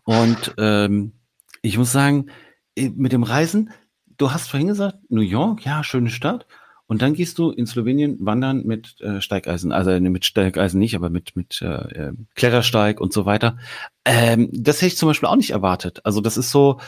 Und 0.04 0.54
ähm, 0.58 1.14
ich 1.62 1.78
muss 1.78 1.92
sagen, 1.92 2.28
eh, 2.76 2.90
mit 2.90 3.12
dem 3.12 3.24
Reisen, 3.24 3.72
du 4.18 4.32
hast 4.32 4.50
vorhin 4.50 4.68
gesagt, 4.68 5.00
New 5.10 5.22
York, 5.22 5.66
ja, 5.66 5.84
schöne 5.84 6.10
Stadt. 6.10 6.46
Und 6.88 7.02
dann 7.02 7.14
gehst 7.14 7.40
du 7.40 7.50
in 7.50 7.66
Slowenien 7.66 8.18
wandern 8.20 8.64
mit 8.66 9.00
äh, 9.02 9.22
Steigeisen, 9.22 9.72
also 9.72 9.92
äh, 9.92 10.00
mit 10.00 10.26
Steigeisen 10.26 10.80
nicht, 10.80 10.96
aber 10.96 11.10
mit, 11.10 11.36
mit 11.36 11.62
äh, 11.62 11.66
äh, 11.66 12.14
Klettersteig 12.36 13.00
und 13.00 13.14
so 13.14 13.26
weiter. 13.26 13.58
Ähm, 14.06 14.50
das 14.52 14.78
hätte 14.78 14.88
ich 14.88 14.98
zum 14.98 15.08
Beispiel 15.08 15.30
auch 15.30 15.36
nicht 15.38 15.52
erwartet. 15.52 16.02
Also 16.04 16.20
das 16.20 16.38
ist 16.38 16.52
so, 16.52 16.80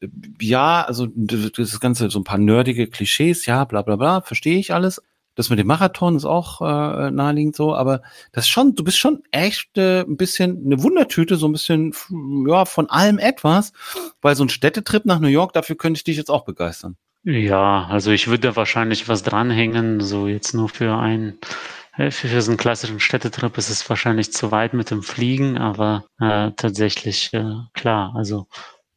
äh, 0.00 0.08
ja, 0.40 0.82
also 0.82 1.06
das 1.06 1.80
Ganze 1.80 2.10
so 2.10 2.18
ein 2.18 2.24
paar 2.24 2.38
nerdige 2.38 2.86
Klischees, 2.86 3.46
ja, 3.46 3.64
bla 3.64 3.82
bla 3.82 3.96
bla, 3.96 4.20
verstehe 4.22 4.58
ich 4.58 4.72
alles. 4.72 5.02
Das 5.34 5.48
mit 5.48 5.58
dem 5.58 5.66
Marathon 5.66 6.16
ist 6.16 6.26
auch 6.26 6.60
äh, 6.60 7.10
naheliegend 7.10 7.56
so, 7.56 7.74
aber 7.74 8.02
das 8.32 8.48
schon, 8.48 8.74
du 8.74 8.84
bist 8.84 8.98
schon 8.98 9.22
echt 9.30 9.78
äh, 9.78 10.00
ein 10.00 10.18
bisschen 10.18 10.62
eine 10.66 10.82
Wundertüte, 10.82 11.36
so 11.36 11.48
ein 11.48 11.52
bisschen 11.52 11.94
ja 12.46 12.66
von 12.66 12.90
allem 12.90 13.18
etwas, 13.18 13.72
weil 14.20 14.36
so 14.36 14.44
ein 14.44 14.50
Städtetrip 14.50 15.06
nach 15.06 15.20
New 15.20 15.28
York, 15.28 15.54
dafür 15.54 15.76
könnte 15.76 15.98
ich 15.98 16.04
dich 16.04 16.18
jetzt 16.18 16.30
auch 16.30 16.44
begeistern. 16.44 16.96
Ja, 17.24 17.86
also 17.86 18.10
ich 18.10 18.26
würde 18.28 18.56
wahrscheinlich 18.56 19.08
was 19.08 19.22
dranhängen, 19.22 20.00
so 20.00 20.26
jetzt 20.26 20.54
nur 20.54 20.68
für 20.68 20.96
einen, 20.98 21.38
äh, 21.96 22.10
für, 22.10 22.42
so 22.42 22.50
einen 22.50 22.58
klassischen 22.58 22.98
Städtetrip 22.98 23.56
ist 23.58 23.70
es 23.70 23.88
wahrscheinlich 23.88 24.32
zu 24.32 24.50
weit 24.50 24.74
mit 24.74 24.90
dem 24.90 25.02
Fliegen, 25.04 25.56
aber 25.56 26.04
äh, 26.20 26.50
tatsächlich, 26.56 27.32
äh, 27.32 27.44
klar, 27.74 28.12
also 28.16 28.48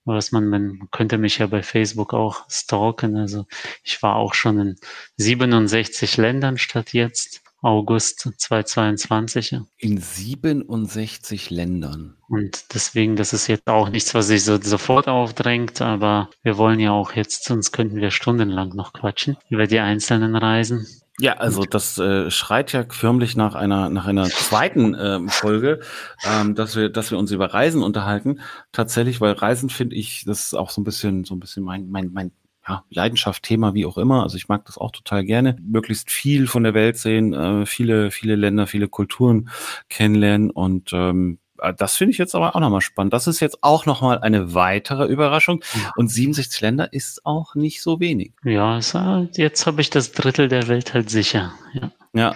was 0.05 0.31
man, 0.31 0.47
man 0.47 0.87
könnte 0.91 1.17
mich 1.19 1.37
ja 1.39 1.47
bei 1.47 1.61
Facebook 1.63 2.13
auch 2.15 2.45
stalken, 2.49 3.15
also 3.17 3.45
ich 3.83 4.01
war 4.01 4.15
auch 4.15 4.33
schon 4.33 4.59
in 4.59 4.75
67 5.17 6.17
Ländern 6.17 6.57
statt 6.57 6.93
jetzt, 6.93 7.43
August 7.61 8.29
2022. 8.37 9.51
ja. 9.51 9.65
In 9.77 9.97
67 9.97 11.49
Ländern. 11.49 12.17
Und 12.27 12.73
deswegen, 12.73 13.15
das 13.15 13.33
ist 13.33 13.47
jetzt 13.47 13.67
auch 13.67 13.89
nichts, 13.89 14.13
was 14.13 14.27
sich 14.27 14.43
so 14.43 14.59
sofort 14.61 15.07
aufdrängt, 15.07 15.81
aber 15.81 16.29
wir 16.43 16.57
wollen 16.57 16.79
ja 16.79 16.91
auch 16.91 17.13
jetzt, 17.13 17.45
sonst 17.45 17.71
könnten 17.71 17.97
wir 17.97 18.11
stundenlang 18.11 18.69
noch 18.69 18.93
quatschen 18.93 19.37
über 19.49 19.67
die 19.67 19.79
einzelnen 19.79 20.35
Reisen. 20.35 20.85
Ja, 21.17 21.37
also 21.37 21.63
das 21.63 21.97
äh, 21.97 22.29
schreit 22.29 22.73
ja 22.73 22.85
förmlich 22.89 23.37
nach 23.37 23.55
einer 23.55 23.89
nach 23.89 24.05
einer 24.05 24.25
zweiten 24.25 24.97
ähm, 24.99 25.29
Folge, 25.29 25.79
ähm, 26.25 26.55
dass 26.55 26.75
wir 26.75 26.89
dass 26.89 27.09
wir 27.09 27.17
uns 27.17 27.31
über 27.31 27.53
Reisen 27.53 27.83
unterhalten. 27.83 28.41
Tatsächlich, 28.73 29.21
weil 29.21 29.31
Reisen 29.31 29.69
finde 29.69 29.95
ich, 29.95 30.25
das 30.25 30.47
ist 30.47 30.55
auch 30.55 30.69
so 30.69 30.81
ein 30.81 30.83
bisschen 30.83 31.23
so 31.23 31.33
ein 31.33 31.39
bisschen 31.39 31.63
mein 31.63 31.89
mein 31.89 32.11
mein 32.11 32.31
ja, 32.67 32.83
Leidenschaft, 32.89 33.43
Thema, 33.43 33.73
wie 33.73 33.85
auch 33.85 33.97
immer. 33.97 34.23
Also 34.23 34.37
ich 34.37 34.47
mag 34.47 34.65
das 34.65 34.77
auch 34.77 34.91
total 34.91 35.23
gerne. 35.23 35.57
Möglichst 35.61 36.11
viel 36.11 36.47
von 36.47 36.63
der 36.63 36.73
Welt 36.73 36.97
sehen, 36.97 37.33
äh, 37.33 37.65
viele 37.65 38.11
viele 38.11 38.35
Länder, 38.35 38.67
viele 38.67 38.87
Kulturen 38.87 39.49
kennenlernen 39.89 40.49
und 40.49 40.91
ähm, 40.93 41.39
das 41.77 41.95
finde 41.95 42.11
ich 42.11 42.17
jetzt 42.17 42.35
aber 42.35 42.55
auch 42.55 42.59
nochmal 42.59 42.81
spannend. 42.81 43.13
Das 43.13 43.27
ist 43.27 43.39
jetzt 43.39 43.63
auch 43.63 43.85
nochmal 43.85 44.19
eine 44.19 44.53
weitere 44.53 45.05
Überraschung. 45.05 45.63
Und 45.95 46.09
67 46.09 46.59
Länder 46.61 46.91
ist 46.91 47.25
auch 47.25 47.55
nicht 47.55 47.81
so 47.81 47.99
wenig. 47.99 48.33
Ja, 48.43 48.77
äh, 48.77 49.27
jetzt 49.33 49.65
habe 49.65 49.81
ich 49.81 49.89
das 49.89 50.11
Drittel 50.11 50.47
der 50.47 50.67
Welt 50.67 50.93
halt 50.93 51.09
sicher. 51.09 51.53
Ja. 51.73 51.91
Ja. 52.13 52.35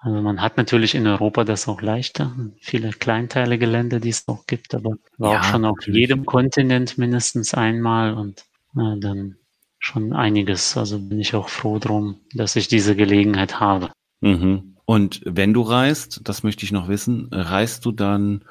Also 0.00 0.22
man 0.22 0.40
hat 0.40 0.56
natürlich 0.56 0.94
in 0.94 1.06
Europa 1.06 1.42
das 1.42 1.66
auch 1.66 1.82
leichter, 1.82 2.32
viele 2.60 2.90
kleinteilige 2.90 3.66
Länder, 3.66 3.98
die 3.98 4.10
es 4.10 4.28
auch 4.28 4.46
gibt, 4.46 4.74
aber 4.74 4.92
war 5.16 5.32
ja, 5.32 5.40
auch 5.40 5.44
schon 5.44 5.64
auf 5.64 5.86
jedem 5.86 6.24
Kontinent 6.24 6.98
mindestens 6.98 7.52
einmal 7.52 8.14
und 8.14 8.44
äh, 8.76 8.98
dann 8.98 9.36
schon 9.78 10.12
einiges. 10.12 10.76
Also 10.76 10.98
bin 10.98 11.20
ich 11.20 11.34
auch 11.34 11.48
froh 11.48 11.78
drum, 11.78 12.20
dass 12.34 12.56
ich 12.56 12.68
diese 12.68 12.96
Gelegenheit 12.96 13.60
habe. 13.60 13.90
Mhm. 14.20 14.76
Und 14.84 15.20
wenn 15.24 15.52
du 15.52 15.62
reist, 15.62 16.22
das 16.24 16.42
möchte 16.42 16.64
ich 16.64 16.72
noch 16.72 16.88
wissen, 16.88 17.28
reist 17.30 17.84
du 17.84 17.92
dann 17.92 18.42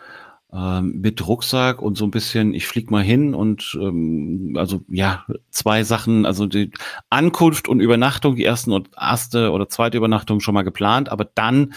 ähm, 0.54 1.02
mit 1.02 1.28
Rucksack 1.28 1.82
und 1.82 1.98
so 1.98 2.06
ein 2.06 2.12
bisschen, 2.12 2.54
ich 2.54 2.68
flieg 2.68 2.90
mal 2.90 3.04
hin 3.04 3.34
und 3.34 3.78
ähm, 3.82 4.54
also 4.56 4.82
ja, 4.88 5.26
zwei 5.50 5.84
Sachen, 5.84 6.26
also 6.26 6.46
die 6.46 6.72
Ankunft 7.10 7.68
und 7.68 7.82
Übernachtung, 7.82 8.36
die 8.36 8.46
ersten 8.46 8.72
und 8.72 8.90
erste 8.96 9.52
oder 9.52 9.68
zweite 9.68 9.98
Übernachtung 9.98 10.40
schon 10.40 10.54
mal 10.54 10.62
geplant, 10.62 11.10
aber 11.10 11.26
dann 11.26 11.74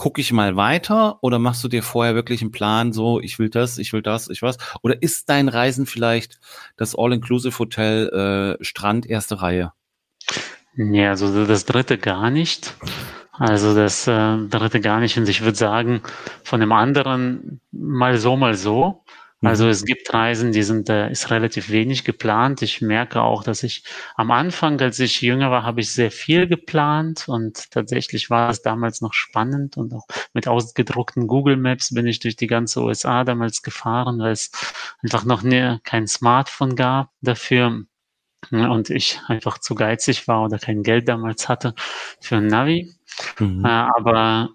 gucke 0.00 0.22
ich 0.22 0.32
mal 0.32 0.56
weiter 0.56 1.18
oder 1.20 1.38
machst 1.38 1.62
du 1.62 1.68
dir 1.68 1.82
vorher 1.82 2.14
wirklich 2.14 2.40
einen 2.40 2.52
Plan, 2.52 2.90
so 2.94 3.20
ich 3.20 3.38
will 3.38 3.50
das, 3.50 3.76
ich 3.76 3.92
will 3.92 4.00
das, 4.00 4.30
ich 4.30 4.40
was? 4.40 4.56
Oder 4.80 5.02
ist 5.02 5.28
dein 5.28 5.46
Reisen 5.46 5.84
vielleicht 5.84 6.40
das 6.78 6.96
All-Inclusive-Hotel 6.96 8.56
äh, 8.58 8.64
Strand 8.64 9.04
erste 9.04 9.42
Reihe? 9.42 9.74
Ja, 10.74 11.10
also 11.10 11.44
das 11.44 11.66
dritte 11.66 11.98
gar 11.98 12.30
nicht. 12.30 12.74
Also 13.32 13.74
das 13.74 14.06
äh, 14.06 14.38
dritte 14.48 14.80
gar 14.80 15.00
nicht. 15.00 15.18
Und 15.18 15.28
ich 15.28 15.42
würde 15.42 15.58
sagen, 15.58 16.00
von 16.44 16.60
dem 16.60 16.72
anderen 16.72 17.60
mal 17.70 18.16
so, 18.16 18.36
mal 18.36 18.54
so. 18.54 19.04
Also 19.42 19.64
mhm. 19.64 19.70
es 19.70 19.84
gibt 19.84 20.12
Reisen, 20.12 20.52
die 20.52 20.62
sind, 20.62 20.88
da 20.90 21.06
ist 21.06 21.30
relativ 21.30 21.70
wenig 21.70 22.04
geplant. 22.04 22.60
Ich 22.60 22.82
merke 22.82 23.22
auch, 23.22 23.42
dass 23.42 23.62
ich 23.62 23.84
am 24.16 24.30
Anfang, 24.30 24.78
als 24.80 24.98
ich 25.00 25.22
jünger 25.22 25.50
war, 25.50 25.62
habe 25.62 25.80
ich 25.80 25.92
sehr 25.92 26.10
viel 26.10 26.46
geplant 26.46 27.26
und 27.26 27.70
tatsächlich 27.70 28.28
war 28.28 28.50
es 28.50 28.60
damals 28.60 29.00
noch 29.00 29.14
spannend 29.14 29.78
und 29.78 29.94
auch 29.94 30.06
mit 30.34 30.46
ausgedruckten 30.46 31.26
Google 31.26 31.56
Maps 31.56 31.94
bin 31.94 32.06
ich 32.06 32.20
durch 32.20 32.36
die 32.36 32.48
ganze 32.48 32.82
USA 32.82 33.24
damals 33.24 33.62
gefahren, 33.62 34.18
weil 34.18 34.32
es 34.32 34.50
einfach 35.02 35.24
noch 35.24 35.42
nie, 35.42 35.78
kein 35.84 36.06
Smartphone 36.06 36.76
gab 36.76 37.10
dafür 37.22 37.84
und 38.50 38.90
ich 38.90 39.20
einfach 39.26 39.58
zu 39.58 39.74
geizig 39.74 40.28
war 40.28 40.44
oder 40.44 40.58
kein 40.58 40.82
Geld 40.82 41.08
damals 41.08 41.48
hatte 41.48 41.74
für 42.20 42.36
ein 42.36 42.46
Navi. 42.46 42.94
Mhm. 43.38 43.64
Äh, 43.64 43.68
aber 43.68 44.50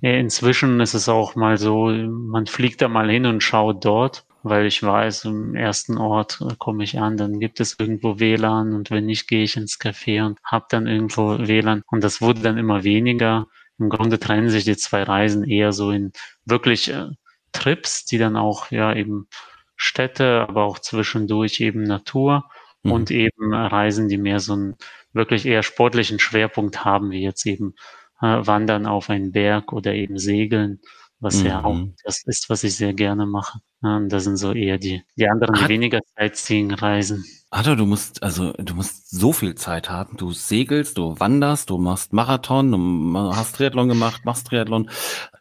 inzwischen 0.00 0.80
ist 0.80 0.94
es 0.94 1.08
auch 1.08 1.34
mal 1.34 1.58
so, 1.58 1.86
man 1.88 2.46
fliegt 2.46 2.80
da 2.82 2.88
mal 2.88 3.10
hin 3.10 3.26
und 3.26 3.42
schaut 3.42 3.84
dort, 3.84 4.24
weil 4.42 4.66
ich 4.66 4.82
weiß, 4.82 5.26
im 5.26 5.54
ersten 5.54 5.98
Ort 5.98 6.40
komme 6.58 6.84
ich 6.84 6.98
an, 6.98 7.16
dann 7.16 7.40
gibt 7.40 7.60
es 7.60 7.78
irgendwo 7.78 8.18
WLAN 8.18 8.72
und 8.72 8.90
wenn 8.90 9.06
nicht, 9.06 9.28
gehe 9.28 9.42
ich 9.42 9.56
ins 9.56 9.78
Café 9.78 10.24
und 10.24 10.38
habe 10.44 10.66
dann 10.70 10.86
irgendwo 10.86 11.38
WLAN. 11.38 11.82
Und 11.86 12.02
das 12.02 12.22
wurde 12.22 12.40
dann 12.40 12.56
immer 12.56 12.82
weniger. 12.84 13.46
Im 13.78 13.90
Grunde 13.90 14.18
trennen 14.18 14.48
sich 14.48 14.64
die 14.64 14.76
zwei 14.76 15.02
Reisen 15.02 15.44
eher 15.44 15.72
so 15.72 15.90
in 15.90 16.12
wirklich 16.44 16.90
äh, 16.90 17.08
Trips, 17.52 18.06
die 18.06 18.18
dann 18.18 18.36
auch 18.36 18.70
ja 18.70 18.94
eben 18.94 19.28
Städte, 19.76 20.46
aber 20.48 20.64
auch 20.64 20.78
zwischendurch 20.78 21.60
eben 21.60 21.82
Natur 21.82 22.44
mhm. 22.82 22.92
und 22.92 23.10
eben 23.10 23.52
Reisen, 23.54 24.08
die 24.08 24.18
mehr 24.18 24.40
so 24.40 24.54
einen 24.54 24.76
wirklich 25.12 25.46
eher 25.46 25.62
sportlichen 25.62 26.18
Schwerpunkt 26.18 26.84
haben, 26.84 27.10
wie 27.10 27.22
jetzt 27.22 27.44
eben 27.46 27.74
äh, 27.74 27.99
Wandern 28.20 28.86
auf 28.86 29.10
einen 29.10 29.32
Berg 29.32 29.72
oder 29.72 29.94
eben 29.94 30.18
Segeln, 30.18 30.80
was 31.18 31.40
mhm. 31.40 31.46
ja 31.46 31.64
auch 31.64 31.74
mhm. 31.74 31.94
das 32.04 32.22
ist, 32.26 32.50
was 32.50 32.64
ich 32.64 32.76
sehr 32.76 32.94
gerne 32.94 33.26
mache. 33.26 33.60
Das 33.82 34.24
sind 34.24 34.36
so 34.36 34.52
eher 34.52 34.76
die, 34.76 35.02
die 35.16 35.26
anderen, 35.26 35.54
die 35.54 35.68
weniger 35.68 36.00
Sightseeing-Reisen. 36.18 37.24
Alter, 37.48 37.76
du 37.76 37.86
musst, 37.86 38.22
also, 38.22 38.52
du 38.52 38.74
musst 38.74 39.10
so 39.10 39.32
viel 39.32 39.54
Zeit 39.54 39.88
haben. 39.88 40.18
Du 40.18 40.32
segelst, 40.32 40.98
du 40.98 41.18
wanderst, 41.18 41.70
du 41.70 41.78
machst 41.78 42.12
Marathon, 42.12 42.70
du 42.70 43.34
hast 43.34 43.56
Triathlon 43.56 43.88
gemacht, 43.88 44.24
machst 44.24 44.46
Triathlon, 44.46 44.90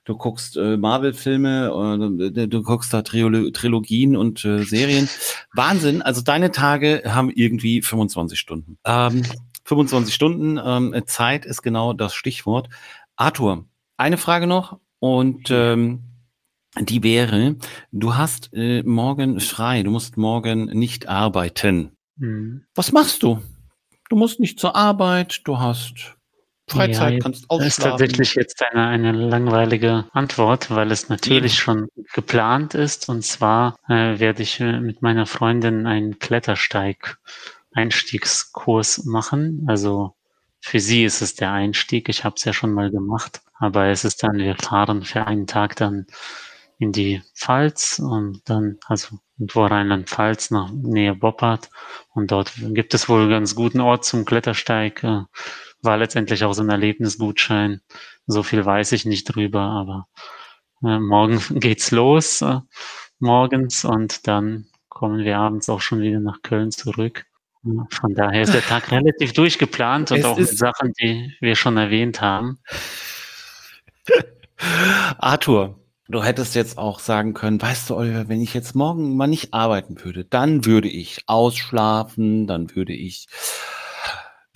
du 0.05 0.17
guckst 0.17 0.57
äh, 0.57 0.77
Marvel-Filme, 0.77 2.31
äh, 2.35 2.47
du 2.47 2.63
guckst 2.63 2.93
da 2.93 3.01
Triolo 3.01 3.51
Trilogien 3.51 4.15
und 4.15 4.43
äh, 4.45 4.63
Serien. 4.63 5.07
Wahnsinn. 5.53 6.01
Also 6.01 6.21
deine 6.21 6.51
Tage 6.51 7.03
haben 7.05 7.29
irgendwie 7.29 7.81
25 7.81 8.39
Stunden. 8.39 8.79
Ähm, 8.85 9.23
25 9.65 10.13
Stunden 10.13 10.60
ähm, 10.63 10.95
Zeit 11.06 11.45
ist 11.45 11.62
genau 11.62 11.93
das 11.93 12.13
Stichwort. 12.13 12.69
Arthur, 13.15 13.65
eine 13.98 14.17
Frage 14.17 14.48
noch 14.48 14.80
und 15.00 15.50
ähm, 15.52 16.04
die 16.80 17.04
wäre, 17.04 17.56
du 17.91 18.15
hast 18.15 18.52
äh, 18.54 18.84
morgen 18.84 19.39
frei, 19.39 19.84
du 19.84 19.91
musst 19.91 20.17
morgen 20.17 20.65
nicht 20.65 21.08
arbeiten. 21.08 21.91
Mhm. 22.17 22.65
Was 22.76 22.91
machst 22.91 23.24
du? 23.24 23.41
Du 24.10 24.15
musst 24.15 24.39
nicht 24.39 24.60
zur 24.60 24.76
Arbeit, 24.76 25.41
du 25.45 25.60
hast 25.60 26.15
Freizeit, 26.69 27.13
ja, 27.13 27.19
kannst 27.19 27.50
ausschlafen. 27.50 27.65
Das 27.65 27.78
ist 27.78 27.84
tatsächlich 27.84 28.36
jetzt 28.36 28.63
eine, 28.72 28.88
eine 28.88 29.12
langweilige 29.12 30.06
Antwort, 30.13 30.69
weil 30.72 30.91
es 30.91 31.10
natürlich 31.10 31.56
ja. 31.56 31.62
schon 31.62 31.88
geplant 32.13 32.76
ist. 32.76 33.10
Und 33.10 33.24
zwar 33.24 33.76
äh, 33.88 34.19
werde 34.19 34.43
ich 34.43 34.60
äh, 34.60 34.80
mit 34.80 35.02
meiner 35.02 35.26
Freundin 35.26 35.88
einen 35.88 36.19
Klettersteig 36.19 37.17
Einstiegskurs 37.73 39.05
machen. 39.05 39.65
Also 39.67 40.15
für 40.60 40.79
sie 40.79 41.03
ist 41.05 41.21
es 41.21 41.36
der 41.36 41.51
Einstieg. 41.51 42.10
Ich 42.10 42.23
habe 42.23 42.36
es 42.38 42.43
ja 42.43 42.53
schon 42.53 42.73
mal 42.73 42.91
gemacht. 42.91 43.41
Aber 43.60 43.88
es 43.88 44.05
ist 44.05 44.23
dann, 44.23 44.38
wir 44.38 44.55
fahren 44.55 45.03
für 45.03 45.27
einen 45.27 45.47
Tag 45.47 45.75
dann 45.75 46.08
in 46.77 46.93
die 46.93 47.21
Pfalz 47.36 47.99
und 47.99 48.41
dann, 48.45 48.77
also 48.88 49.19
irgendwo 49.38 49.65
Rheinland-Pfalz 49.65 50.51
nach 50.51 50.71
Nähe 50.71 51.13
Boppard. 51.13 51.69
Und 52.13 52.32
dort 52.32 52.53
gibt 52.58 52.93
es 52.93 53.10
wohl 53.10 53.21
einen 53.21 53.29
ganz 53.29 53.55
guten 53.55 53.82
Ort 53.82 54.05
zum 54.05 54.25
Klettersteig. 54.25 55.03
Äh, 55.03 55.23
war 55.82 55.97
letztendlich 55.97 56.43
auch 56.43 56.53
so 56.53 56.63
ein 56.63 56.69
Erlebnisgutschein. 56.69 57.82
So 58.27 58.43
viel 58.43 58.65
weiß 58.65 58.91
ich 58.93 59.05
nicht 59.05 59.25
drüber, 59.25 59.62
aber 59.62 60.08
äh, 60.84 60.99
morgen 60.99 61.41
geht's 61.60 61.91
los, 61.91 62.41
äh, 62.41 62.60
morgens 63.19 63.86
und 63.86 64.27
dann 64.27 64.67
kommen 64.88 65.23
wir 65.23 65.38
abends 65.38 65.69
auch 65.69 65.82
schon 65.82 66.01
wieder 66.01 66.19
nach 66.19 66.41
Köln 66.41 66.71
zurück. 66.71 67.25
Von 67.63 68.13
daher 68.15 68.43
ist 68.43 68.54
der 68.54 68.62
Tag 68.62 68.91
relativ 68.91 69.34
durchgeplant 69.34 70.12
und 70.12 70.19
es 70.19 70.26
auch 70.26 70.38
mit 70.38 70.58
Sachen, 70.58 70.93
die 70.93 71.34
wir 71.41 71.56
schon 71.56 71.78
erwähnt 71.78 72.22
haben. 72.22 72.60
Arthur, 75.17 75.80
du 76.08 76.24
hättest 76.24 76.56
jetzt 76.56 76.78
auch 76.78 77.00
sagen 77.00 77.34
können, 77.34 77.62
weißt 77.62 77.89
du, 77.89 77.95
Oliver, 77.95 78.30
wenn 78.30 78.41
ich 78.41 78.54
jetzt 78.54 78.76
morgen 78.76 79.15
mal 79.15 79.28
nicht 79.28 79.54
arbeiten 79.54 80.04
würde, 80.04 80.26
dann 80.26 80.65
würde 80.65 80.88
ich 80.88 81.24
ausschlafen, 81.28 82.48
dann 82.48 82.76
würde 82.76 82.93
ich 82.93 83.28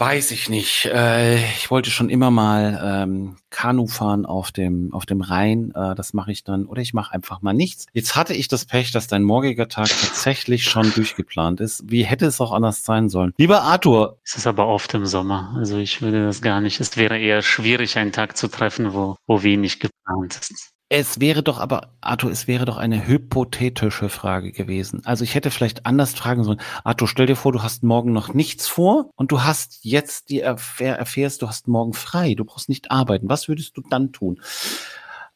Weiß 0.06 0.32
ich 0.32 0.50
nicht. 0.50 0.84
Äh, 0.94 1.38
ich 1.56 1.72
wollte 1.72 1.90
schon 1.90 2.10
immer 2.10 2.30
mal 2.30 2.78
ähm, 2.84 3.38
Kanu 3.50 3.88
fahren 3.88 4.26
auf 4.26 4.52
dem, 4.52 4.94
auf 4.94 5.06
dem 5.06 5.22
Rhein. 5.22 5.72
Äh, 5.74 5.96
das 5.96 6.12
mache 6.12 6.30
ich 6.30 6.44
dann. 6.44 6.66
Oder 6.66 6.82
ich 6.82 6.94
mache 6.94 7.14
einfach 7.14 7.42
mal 7.42 7.54
nichts. 7.54 7.86
Jetzt 7.94 8.18
hatte 8.18 8.34
ich 8.34 8.50
das 8.50 8.66
Pech, 8.66 8.92
dass 8.92 9.08
dein 9.08 9.24
morgiger 9.24 9.70
Tag 9.70 9.88
tatsächlich 9.88 10.66
schon 10.66 10.92
durchgeplant 10.94 11.62
ist. 11.62 11.90
Wie 11.90 12.04
hätte 12.04 12.26
es 12.26 12.42
auch 12.42 12.52
anders 12.52 12.84
sein 12.84 13.08
sollen? 13.08 13.32
Lieber 13.38 13.62
Arthur. 13.62 14.18
Es 14.26 14.36
ist 14.36 14.46
aber 14.46 14.68
oft 14.68 14.94
im 14.94 15.06
Sommer. 15.06 15.56
Also 15.56 15.78
ich 15.78 16.02
würde 16.02 16.26
das 16.26 16.42
gar 16.42 16.60
nicht. 16.60 16.82
Es 16.82 16.98
wäre 16.98 17.18
eher 17.18 17.42
schwierig, 17.42 17.98
einen 17.98 18.12
Tag 18.12 18.36
zu 18.36 18.50
treffen, 18.50 18.94
wo, 18.94 19.16
wo 19.26 19.42
wenig 19.42 19.80
geplant 19.80 20.38
ist. 20.38 20.74
Es 20.96 21.20
wäre 21.20 21.42
doch 21.42 21.60
aber, 21.60 21.90
Arthur, 22.02 22.30
es 22.30 22.48
wäre 22.48 22.66
doch 22.66 22.78
eine 22.78 23.08
hypothetische 23.08 24.10
Frage 24.10 24.52
gewesen. 24.52 25.02
Also 25.06 25.24
ich 25.24 25.34
hätte 25.34 25.50
vielleicht 25.50 25.88
anders 25.88 26.14
fragen 26.14 26.44
sollen. 26.44 26.62
Arthur, 26.84 27.08
stell 27.08 27.26
dir 27.26 27.36
vor, 27.36 27.52
du 27.52 27.64
hast 27.64 27.82
morgen 27.82 28.14
noch 28.14 28.36
nichts 28.36 28.68
vor 28.68 29.10
und 29.16 29.32
du 29.32 29.42
hast 29.42 29.80
jetzt 29.82 30.30
die 30.30 30.42
erfähr 30.42 30.96
erfährst, 31.00 31.42
du 31.42 31.48
hast 31.48 31.68
morgen 31.68 31.94
frei, 31.94 32.36
du 32.36 32.46
brauchst 32.46 32.70
nicht 32.70 32.92
arbeiten. 32.92 33.28
Was 33.28 33.48
würdest 33.48 33.76
du 33.76 33.82
dann 33.90 34.12
tun? 34.12 34.40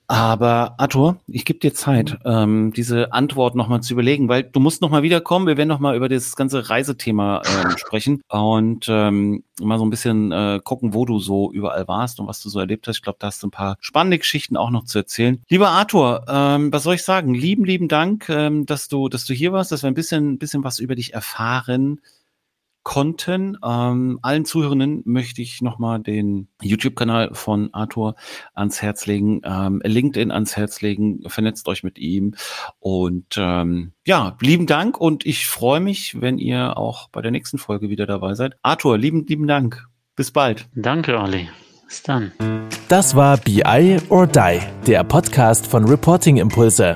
Aber 0.09 0.75
Arthur, 0.77 1.17
ich 1.27 1.43
gebe 1.43 1.59
dir 1.59 1.73
Zeit, 1.73 2.17
ähm, 2.23 2.71
diese 2.71 3.11
Antwort 3.11 3.55
nochmal 3.55 3.81
zu 3.81 3.91
überlegen, 3.91 4.29
weil 4.29 4.43
du 4.43 4.61
musst 4.61 4.81
nochmal 4.81 5.03
wiederkommen. 5.03 5.47
Wir 5.47 5.57
werden 5.57 5.67
nochmal 5.67 5.97
über 5.97 6.07
das 6.07 6.37
ganze 6.37 6.69
Reisethema 6.69 7.41
ähm, 7.45 7.71
sprechen 7.77 8.21
und 8.29 8.85
ähm, 8.87 9.43
mal 9.59 9.77
so 9.77 9.85
ein 9.85 9.89
bisschen 9.89 10.31
äh, 10.31 10.61
gucken, 10.63 10.93
wo 10.93 11.03
du 11.03 11.19
so 11.19 11.51
überall 11.51 11.89
warst 11.89 12.21
und 12.21 12.27
was 12.27 12.41
du 12.41 12.47
so 12.47 12.59
erlebt 12.59 12.87
hast. 12.87 12.97
Ich 12.97 13.01
glaube, 13.01 13.17
da 13.19 13.27
hast 13.27 13.43
du 13.43 13.47
ein 13.47 13.51
paar 13.51 13.75
spannende 13.81 14.17
Geschichten 14.17 14.55
auch 14.55 14.69
noch 14.69 14.85
zu 14.85 14.97
erzählen. 14.97 15.43
Lieber 15.49 15.69
Arthur, 15.69 16.23
ähm, 16.29 16.71
was 16.71 16.83
soll 16.83 16.95
ich 16.95 17.03
sagen? 17.03 17.33
Lieben, 17.33 17.65
lieben 17.65 17.89
Dank, 17.89 18.29
ähm, 18.29 18.65
dass 18.65 18.87
du, 18.87 19.09
dass 19.09 19.25
du 19.25 19.33
hier 19.33 19.51
warst, 19.51 19.73
dass 19.73 19.83
wir 19.83 19.91
ein 19.91 19.93
bisschen, 19.93 20.33
ein 20.33 20.37
bisschen 20.37 20.63
was 20.63 20.79
über 20.79 20.95
dich 20.95 21.13
erfahren 21.15 21.99
konnten. 22.87 23.57
Ähm, 23.61 24.17
allen 24.21 24.45
Zuhörenden 24.45 25.01
möchte 25.03 25.41
ich 25.41 25.61
nochmal 25.61 25.99
den 25.99 26.47
YouTube-Kanal 26.61 27.31
von 27.33 27.73
Arthur 27.73 28.15
ans 28.53 28.81
Herz 28.81 29.05
legen, 29.07 29.41
ähm, 29.43 29.81
LinkedIn 29.83 30.31
ans 30.31 30.55
Herz 30.55 30.79
legen, 30.79 31.19
vernetzt 31.27 31.67
euch 31.67 31.83
mit 31.83 31.99
ihm 31.99 32.35
und 32.79 33.35
ähm, 33.37 33.91
ja, 34.05 34.37
lieben 34.39 34.67
Dank 34.67 34.97
und 35.01 35.25
ich 35.25 35.47
freue 35.47 35.81
mich, 35.81 36.21
wenn 36.21 36.37
ihr 36.37 36.77
auch 36.77 37.09
bei 37.09 37.21
der 37.21 37.31
nächsten 37.31 37.57
Folge 37.57 37.89
wieder 37.89 38.05
dabei 38.05 38.35
seid. 38.35 38.55
Arthur, 38.61 38.97
lieben, 38.97 39.25
lieben 39.27 39.47
Dank. 39.47 39.85
Bis 40.15 40.31
bald. 40.31 40.69
Danke, 40.73 41.19
Olli. 41.19 41.49
Bis 41.85 42.03
dann. 42.03 42.31
Das 42.87 43.17
war 43.17 43.35
BI 43.35 43.97
or 44.07 44.27
Die, 44.27 44.61
der 44.87 45.03
Podcast 45.03 45.67
von 45.67 45.83
Reporting 45.83 46.37
Impulse. 46.37 46.95